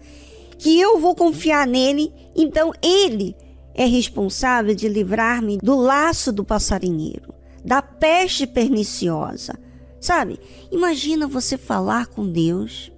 [0.57, 3.35] que eu vou confiar nele, então ele
[3.73, 9.57] é responsável de livrar-me do laço do passarinheiro, da peste perniciosa.
[9.99, 10.39] Sabe?
[10.71, 12.91] Imagina você falar com Deus,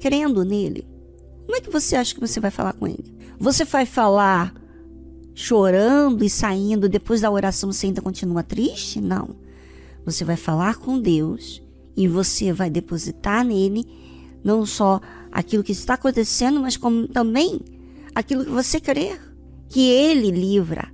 [0.00, 0.86] crendo nele.
[1.44, 3.14] Como é que você acha que você vai falar com ele?
[3.38, 4.54] Você vai falar
[5.36, 9.02] chorando e saindo, depois da oração você ainda continua triste?
[9.02, 9.36] Não.
[10.06, 11.62] Você vai falar com Deus
[11.94, 13.84] e você vai depositar nele
[14.42, 14.98] não só
[15.30, 17.60] aquilo que está acontecendo, mas como também
[18.14, 19.18] aquilo que você crê,
[19.68, 20.90] que ele livra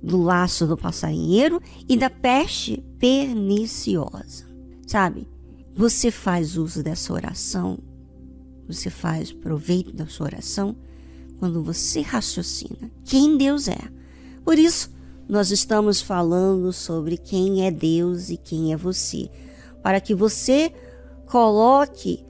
[0.00, 4.44] do laço do passarinheiro e da peste perniciosa.
[4.86, 5.26] Sabe?
[5.74, 7.78] Você faz uso dessa oração,
[8.68, 10.76] você faz proveito da sua oração
[11.42, 13.80] quando você raciocina quem Deus é.
[14.44, 14.92] Por isso,
[15.28, 19.28] nós estamos falando sobre quem é Deus e quem é você,
[19.82, 20.72] para que você
[21.26, 22.24] coloque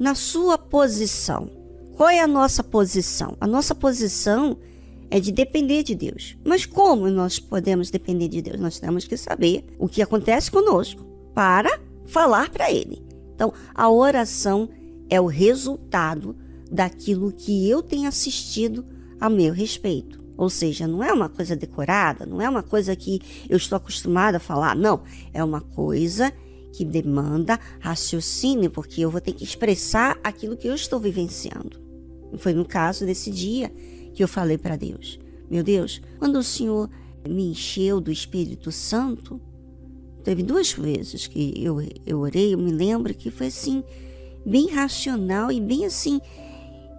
[0.00, 1.50] na sua posição.
[1.98, 3.36] Qual é a nossa posição?
[3.38, 4.56] A nossa posição
[5.10, 6.34] é de depender de Deus.
[6.42, 8.58] Mas como nós podemos depender de Deus?
[8.58, 11.04] Nós temos que saber o que acontece conosco.
[11.34, 13.04] para falar para ele.
[13.34, 14.70] Então, a oração
[15.10, 16.34] é o resultado
[16.70, 18.84] daquilo que eu tenho assistido
[19.20, 20.24] a meu respeito.
[20.36, 24.36] Ou seja, não é uma coisa decorada, não é uma coisa que eu estou acostumada
[24.36, 25.02] a falar, não.
[25.32, 26.32] É uma coisa
[26.72, 31.80] que demanda raciocínio, porque eu vou ter que expressar aquilo que eu estou vivenciando.
[32.36, 33.72] Foi no caso desse dia
[34.12, 35.18] que eu falei para Deus:
[35.50, 36.90] Meu Deus, quando o Senhor
[37.26, 39.40] me encheu do Espírito Santo,
[40.22, 43.82] teve duas vezes que eu, eu orei, eu me lembro que foi assim,
[44.44, 46.20] bem racional e bem assim,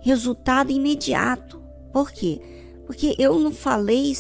[0.08, 1.62] resultado imediato.
[1.92, 2.40] Por quê?
[2.86, 4.16] Porque eu não falei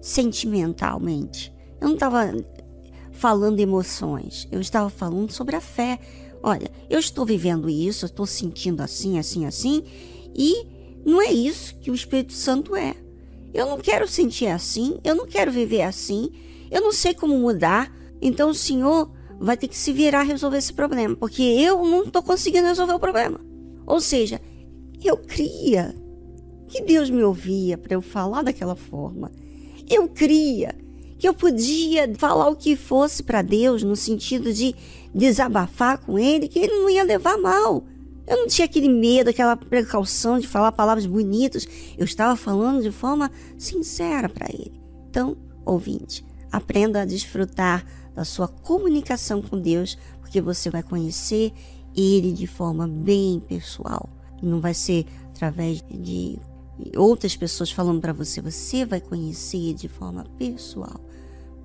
[0.00, 1.52] sentimentalmente.
[1.80, 2.32] Eu não estava
[3.10, 4.46] falando emoções.
[4.52, 5.98] Eu estava falando sobre a fé.
[6.40, 9.82] Olha, eu estou vivendo isso, eu estou sentindo assim, assim, assim,
[10.36, 10.66] e
[11.04, 12.94] não é isso que o Espírito Santo é.
[13.52, 16.30] Eu não quero sentir assim, eu não quero viver assim,
[16.70, 17.90] eu não sei como mudar.
[18.20, 19.10] Então o Senhor
[19.40, 22.92] vai ter que se virar a resolver esse problema, porque eu não estou conseguindo resolver
[22.92, 23.40] o problema.
[23.86, 24.40] Ou seja,
[25.08, 25.94] eu cria
[26.68, 29.30] que Deus me ouvia para eu falar daquela forma.
[29.88, 30.74] Eu cria
[31.18, 34.74] que eu podia falar o que fosse para Deus no sentido de
[35.14, 37.84] desabafar com Ele, que Ele não ia levar mal.
[38.26, 41.66] Eu não tinha aquele medo, aquela precaução de falar palavras bonitas.
[41.96, 44.72] Eu estava falando de forma sincera para Ele.
[45.08, 47.84] Então, ouvinte, aprenda a desfrutar
[48.14, 51.52] da sua comunicação com Deus, porque você vai conhecer
[51.94, 54.08] Ele de forma bem pessoal.
[54.44, 56.38] Não vai ser através de
[56.96, 61.00] outras pessoas falando para você, você vai conhecer de forma pessoal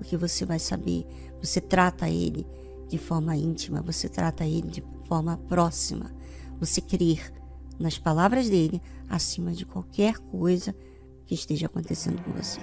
[0.00, 1.06] porque você vai saber,
[1.42, 2.46] você trata ele
[2.88, 6.10] de forma íntima, você trata ele de forma próxima.
[6.58, 7.30] Você crer
[7.78, 10.74] nas palavras dele acima de qualquer coisa
[11.26, 12.60] que esteja acontecendo com você.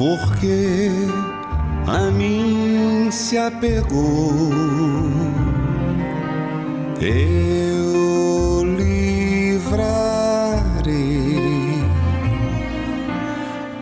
[0.00, 0.88] porque
[1.86, 4.50] a mim se apegou.
[6.98, 9.84] Eu livrarei,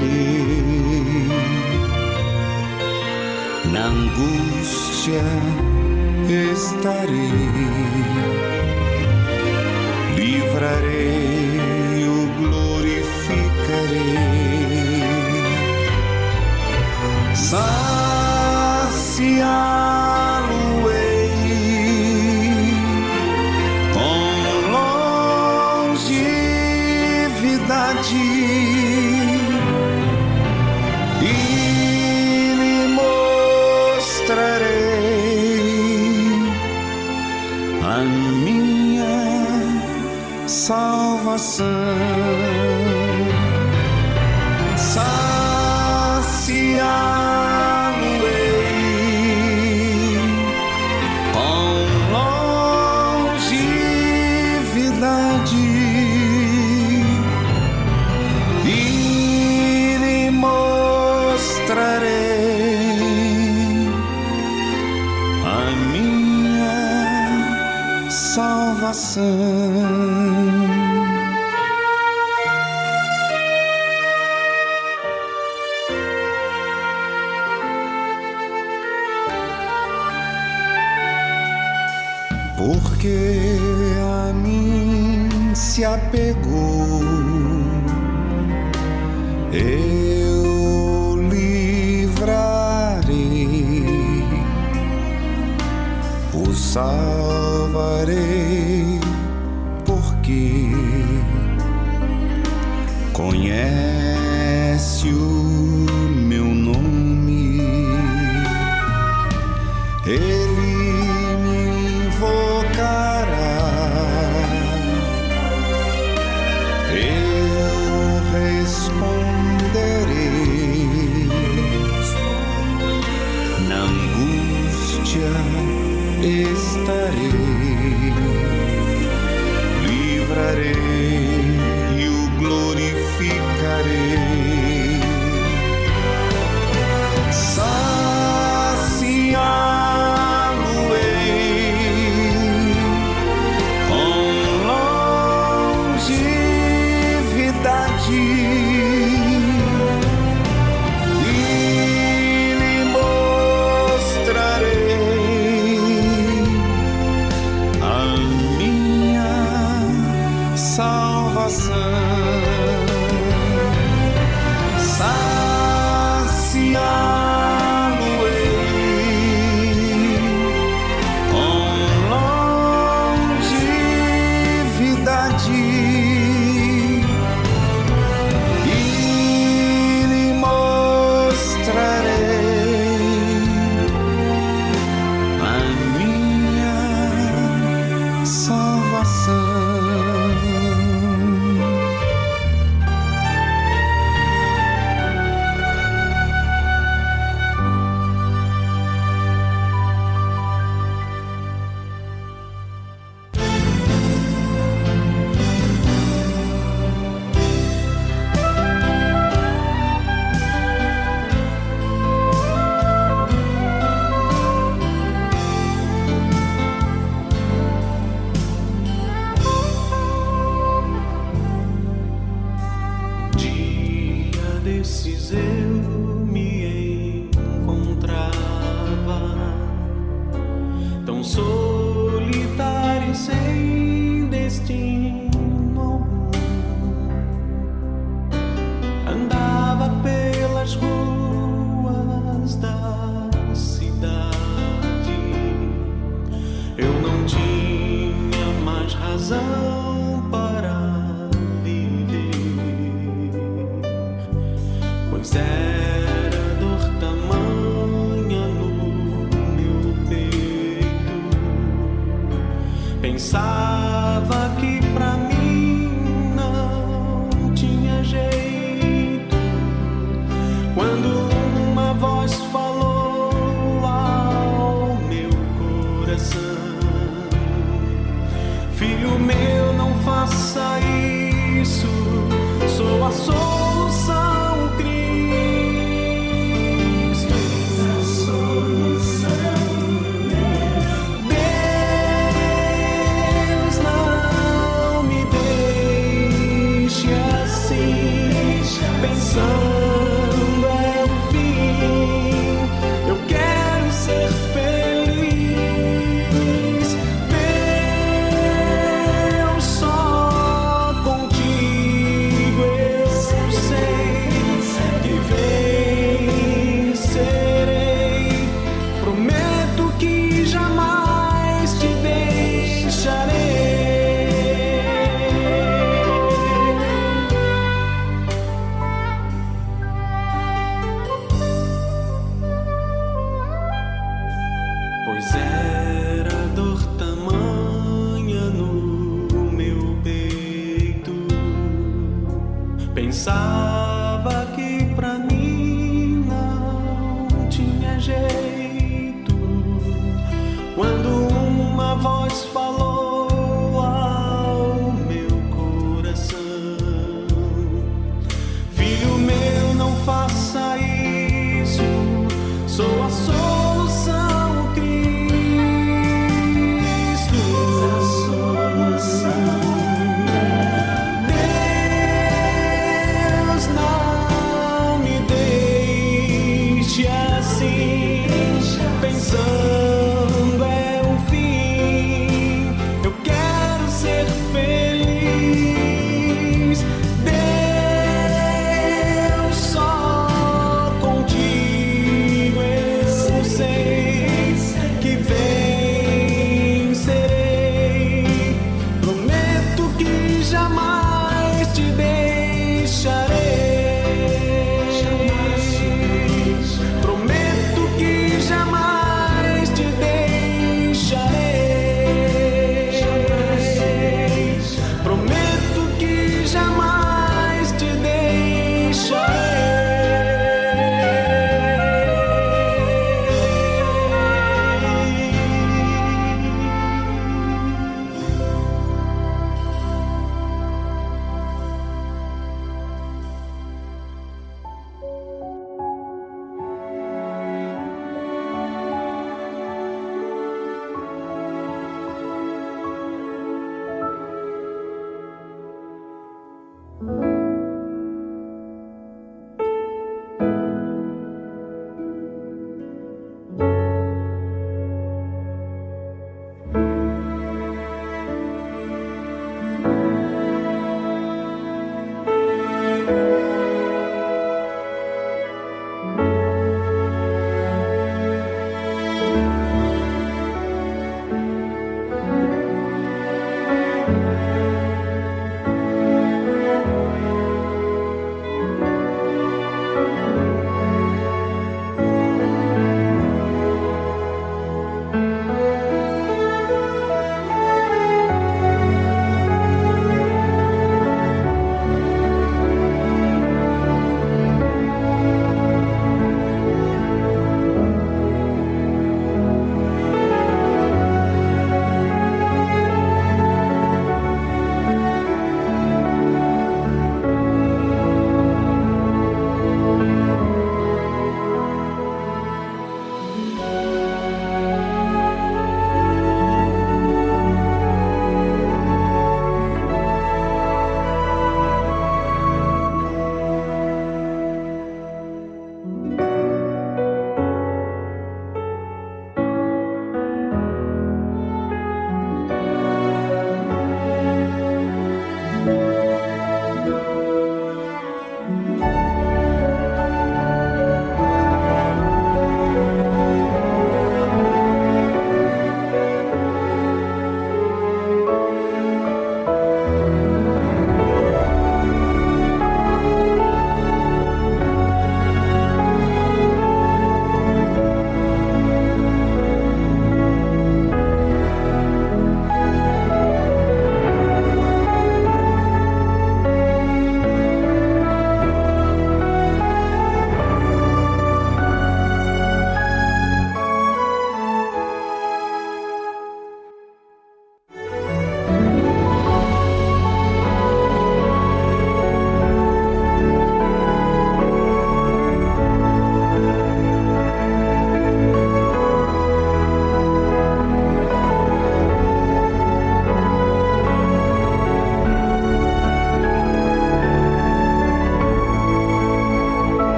[0.00, 1.28] estarei.
[3.72, 5.22] Na angústia
[6.28, 7.32] estarei,
[10.16, 13.40] livrarei, o glorificarei.
[17.34, 18.40] Saciar
[41.40, 41.66] coração.
[44.76, 45.30] Saciá-lo-ei
[51.32, 53.46] com longevidade
[58.66, 60.60] e lhe mostrarei
[65.44, 66.80] a minha
[68.10, 69.79] salvação.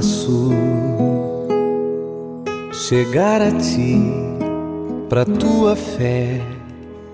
[0.00, 0.50] Cansaço
[2.72, 4.00] chegar a ti
[5.08, 6.40] pra tua fé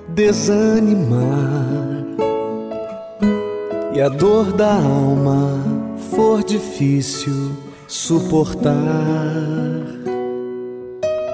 [0.08, 2.04] desanimar.
[3.92, 5.58] E a dor da alma
[6.10, 7.52] for difícil
[7.88, 8.74] suportar.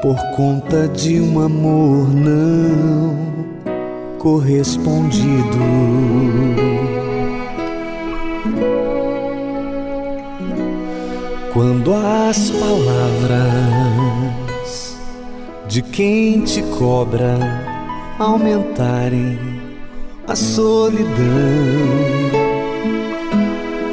[0.01, 3.17] Por conta de um amor não
[4.19, 5.59] correspondido.
[11.53, 13.43] Quando as palavras
[15.69, 17.39] de quem te cobra
[18.19, 19.39] aumentarem
[20.27, 21.13] a solidão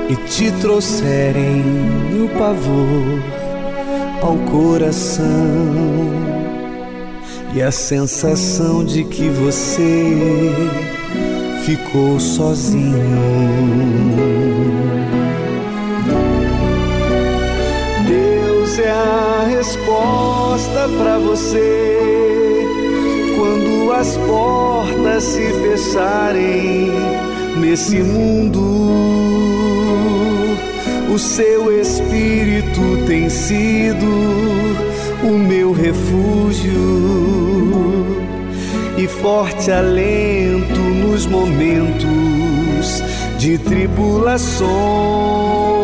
[0.09, 1.61] e te trouxerem
[2.23, 3.21] o pavor
[4.21, 5.27] ao coração
[7.53, 10.15] e a sensação de que você
[11.65, 12.95] ficou sozinho.
[19.69, 22.65] Resposta para você
[23.37, 26.91] quando as portas se fecharem
[27.57, 28.59] nesse mundo.
[31.13, 34.07] O seu espírito tem sido
[35.23, 36.73] o meu refúgio
[38.97, 43.03] e forte alento nos momentos
[43.37, 45.78] de tribulações.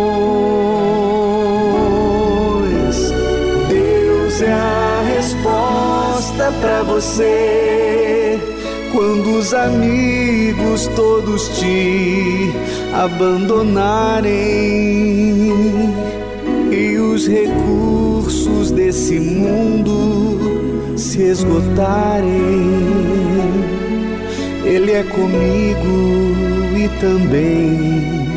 [6.65, 8.39] Para você
[8.91, 12.51] quando os amigos todos te
[12.91, 14.33] abandonarem
[16.71, 22.33] e os recursos desse mundo se esgotarem.
[24.65, 26.35] Ele é comigo
[26.75, 28.27] e também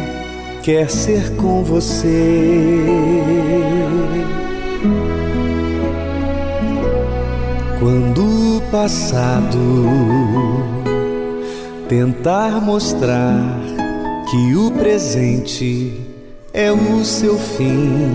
[0.62, 2.84] quer ser com você.
[7.88, 9.58] Quando o passado
[11.88, 13.42] tentar mostrar
[14.30, 15.98] que o presente
[16.52, 18.12] é o seu fim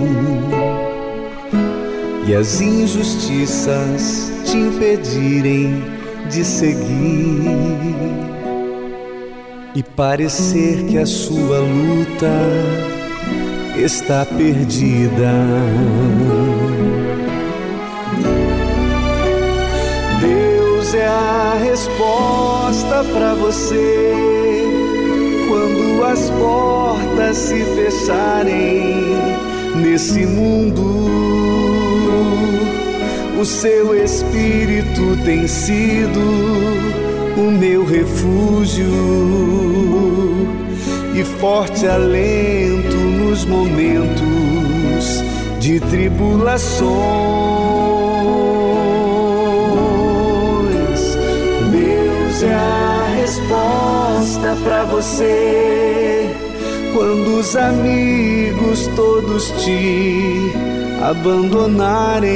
[2.27, 5.83] e as injustiças te impedirem
[6.29, 7.41] de seguir
[9.73, 12.29] e parecer que a sua luta
[13.75, 15.33] está perdida.
[21.53, 24.11] A resposta para você
[25.47, 29.05] quando as portas se fecharem
[29.75, 30.81] nesse mundo.
[33.39, 36.19] O seu espírito tem sido
[37.37, 38.87] o meu refúgio
[41.13, 45.23] e forte alento nos momentos
[45.59, 47.72] de tribulações.
[52.33, 56.35] Deus é a resposta para você
[56.91, 60.51] quando os amigos todos te
[60.99, 62.31] abandonarem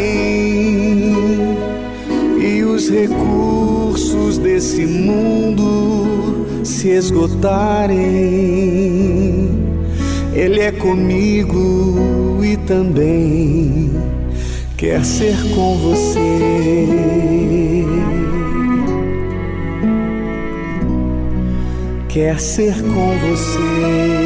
[2.39, 7.97] e os recursos desse mundo se esgotarem.
[10.31, 13.91] Ele é comigo e também
[14.77, 17.17] quer ser com você.
[22.17, 24.16] Quer ser com você.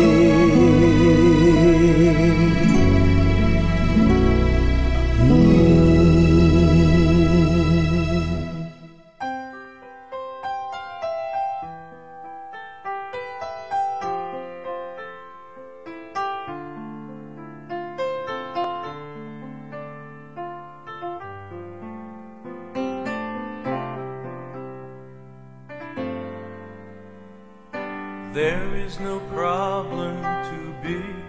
[28.34, 30.16] There is no problem
[30.50, 31.22] too big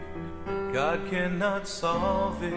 [0.72, 2.54] God cannot solve it.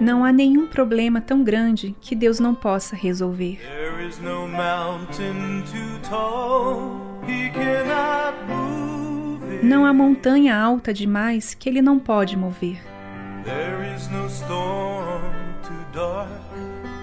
[0.00, 3.58] Não há nenhum problema tão grande que Deus não possa resolver.
[3.60, 9.66] There is no mountain too tall He cannot move it.
[9.66, 12.82] Não há montanha alta demais que Ele não pode mover.
[13.44, 15.20] There is no storm
[15.62, 16.30] too dark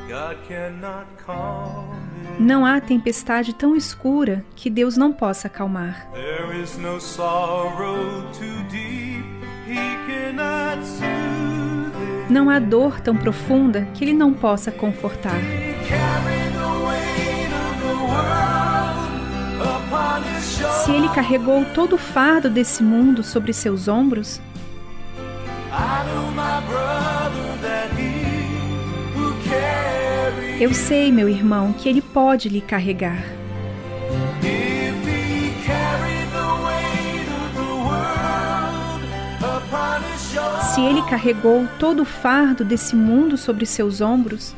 [0.09, 2.41] God cannot calm it.
[2.41, 6.09] Não há tempestade tão escura que Deus não possa acalmar.
[6.13, 6.28] There
[6.61, 9.23] is no sorrow too deep
[9.65, 12.29] he cannot soothe.
[12.29, 15.39] Não há dor tão profunda que ele não possa confortar.
[20.83, 24.41] Se ele carregou todo o fardo desse mundo sobre seus ombros,
[30.59, 33.38] eu sei, meu irmão, que ele pode lhe carregar.
[40.73, 44.55] Se ele carregou todo o fardo desse mundo sobre seus ombros,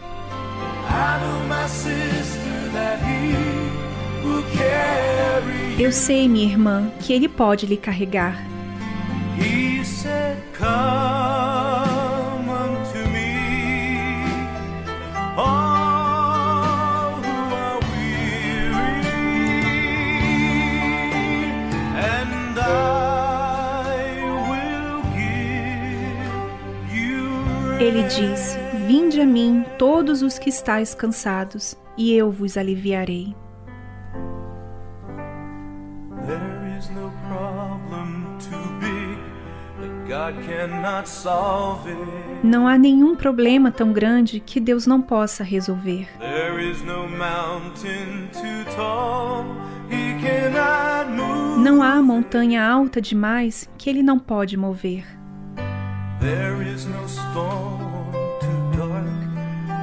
[5.79, 8.45] eu sei, minha irmã, que ele pode lhe carregar.
[9.37, 11.80] He said, Come
[27.81, 33.35] Ele disse: Vinde a mim, todos os que estáis cansados, e eu vos aliviarei.
[36.27, 39.17] There is no problem too big
[39.79, 41.97] that God cannot solve it.
[42.43, 46.07] Não há nenhum problema tão grande que Deus não possa resolver.
[51.57, 55.20] Não há montanha alta demais que ele não pode mover.
[56.21, 59.05] There is no storm too dark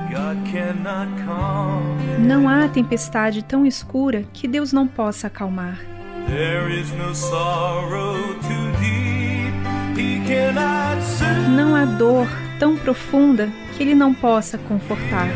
[0.09, 1.98] God cannot calm.
[2.20, 5.81] Não há tempestade tão escura que Deus não possa acalmar.
[6.28, 11.51] There is no sorrow too deep he cannot soothe.
[11.51, 12.28] Não há dor
[12.60, 15.28] tão profunda que ele não possa confortar.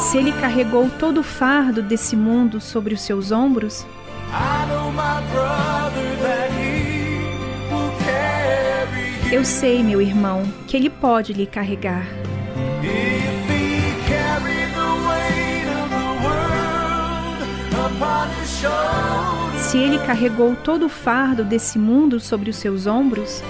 [0.00, 3.86] Se ele carregou todo o fardo desse mundo sobre os seus ombros,
[9.30, 12.06] Eu sei, meu irmão, que ele pode lhe carregar.
[19.58, 23.42] Se ele carregou todo o fardo desse mundo sobre os seus ombros,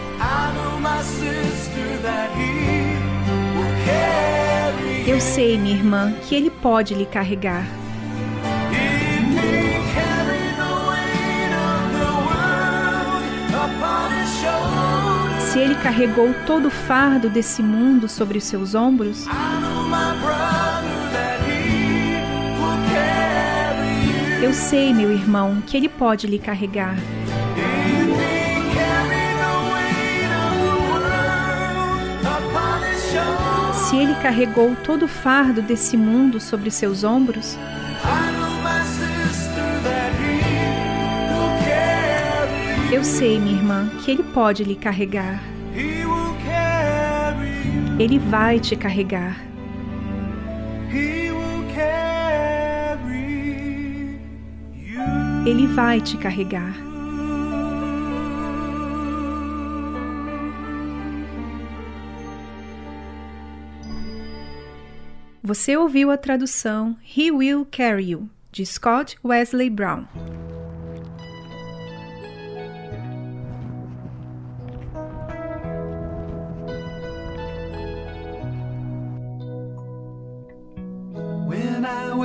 [5.07, 7.65] eu sei, minha irmã, que ele pode lhe carregar.
[15.51, 19.25] Se ele carregou todo o fardo desse mundo sobre os seus ombros,
[24.43, 26.97] eu sei, meu irmão, que ele pode lhe carregar.
[33.73, 37.57] Se ele carregou todo o fardo desse mundo sobre seus ombros,
[42.99, 45.41] eu sei, minha irmã, que ele pode lhe carregar.
[47.97, 49.41] Ele vai te carregar.
[55.47, 56.75] Ele vai te carregar.
[65.41, 70.05] Você ouviu a tradução He Will Carry You, de Scott Wesley Brown.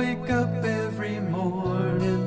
[0.04, 2.22] Wake up every morning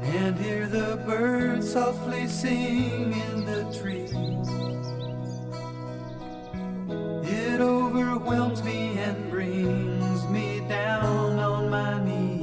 [0.00, 4.48] and hear the birds softly sing in the trees,
[7.28, 12.40] it overwhelms me and brings me down on my knees.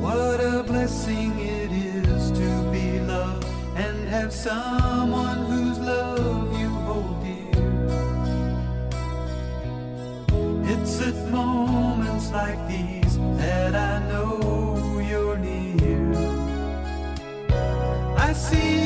[0.00, 3.44] What a blessing it is to be loved
[3.76, 5.07] and have someone
[12.32, 16.12] like these that I know you're near.
[18.16, 18.77] I see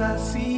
[0.00, 0.57] assim.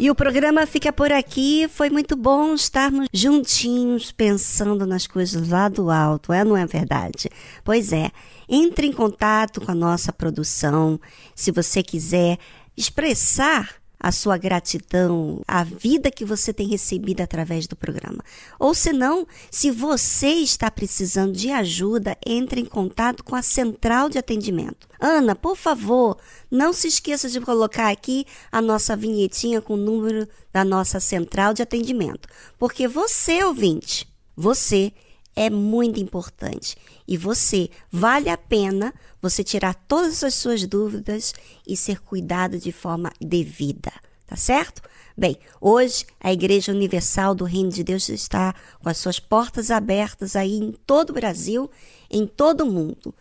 [0.00, 1.68] E o programa fica por aqui.
[1.68, 7.28] Foi muito bom estarmos juntinhos pensando nas coisas lá do alto, é não é verdade?
[7.62, 8.10] Pois é.
[8.48, 10.98] Entre em contato com a nossa produção
[11.34, 12.38] se você quiser
[12.74, 18.24] expressar a sua gratidão, a vida que você tem recebido através do programa.
[18.58, 24.08] Ou se não, se você está precisando de ajuda, entre em contato com a central
[24.08, 24.88] de atendimento.
[24.98, 26.16] Ana, por favor,
[26.50, 31.52] não se esqueça de colocar aqui a nossa vinhetinha com o número da nossa central
[31.52, 32.28] de atendimento,
[32.58, 34.92] porque você, ouvinte, você
[35.36, 36.76] é muito importante
[37.10, 41.34] e você vale a pena você tirar todas as suas dúvidas
[41.66, 43.92] e ser cuidado de forma devida,
[44.28, 44.80] tá certo?
[45.18, 50.36] Bem, hoje a Igreja Universal do Reino de Deus está com as suas portas abertas
[50.36, 51.68] aí em todo o Brasil,
[52.08, 53.12] em todo o mundo.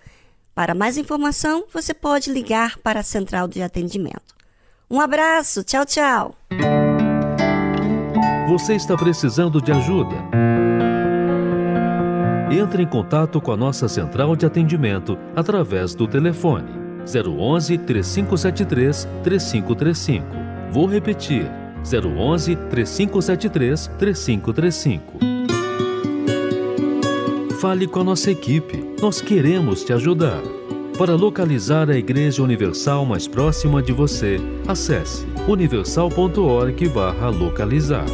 [0.54, 4.36] Para mais informação, você pode ligar para a central de atendimento.
[4.88, 6.36] Um abraço, tchau, tchau.
[8.50, 10.16] Você está precisando de ajuda?
[12.52, 16.72] Entre em contato com a nossa central de atendimento através do telefone
[17.06, 20.26] 011 3573 3535.
[20.72, 21.46] Vou repetir:
[21.84, 25.20] 011 3573 3535.
[27.60, 30.42] Fale com a nossa equipe, nós queremos te ajudar.
[30.98, 38.06] Para localizar a Igreja Universal mais próxima de você, acesse universal.org/localizar.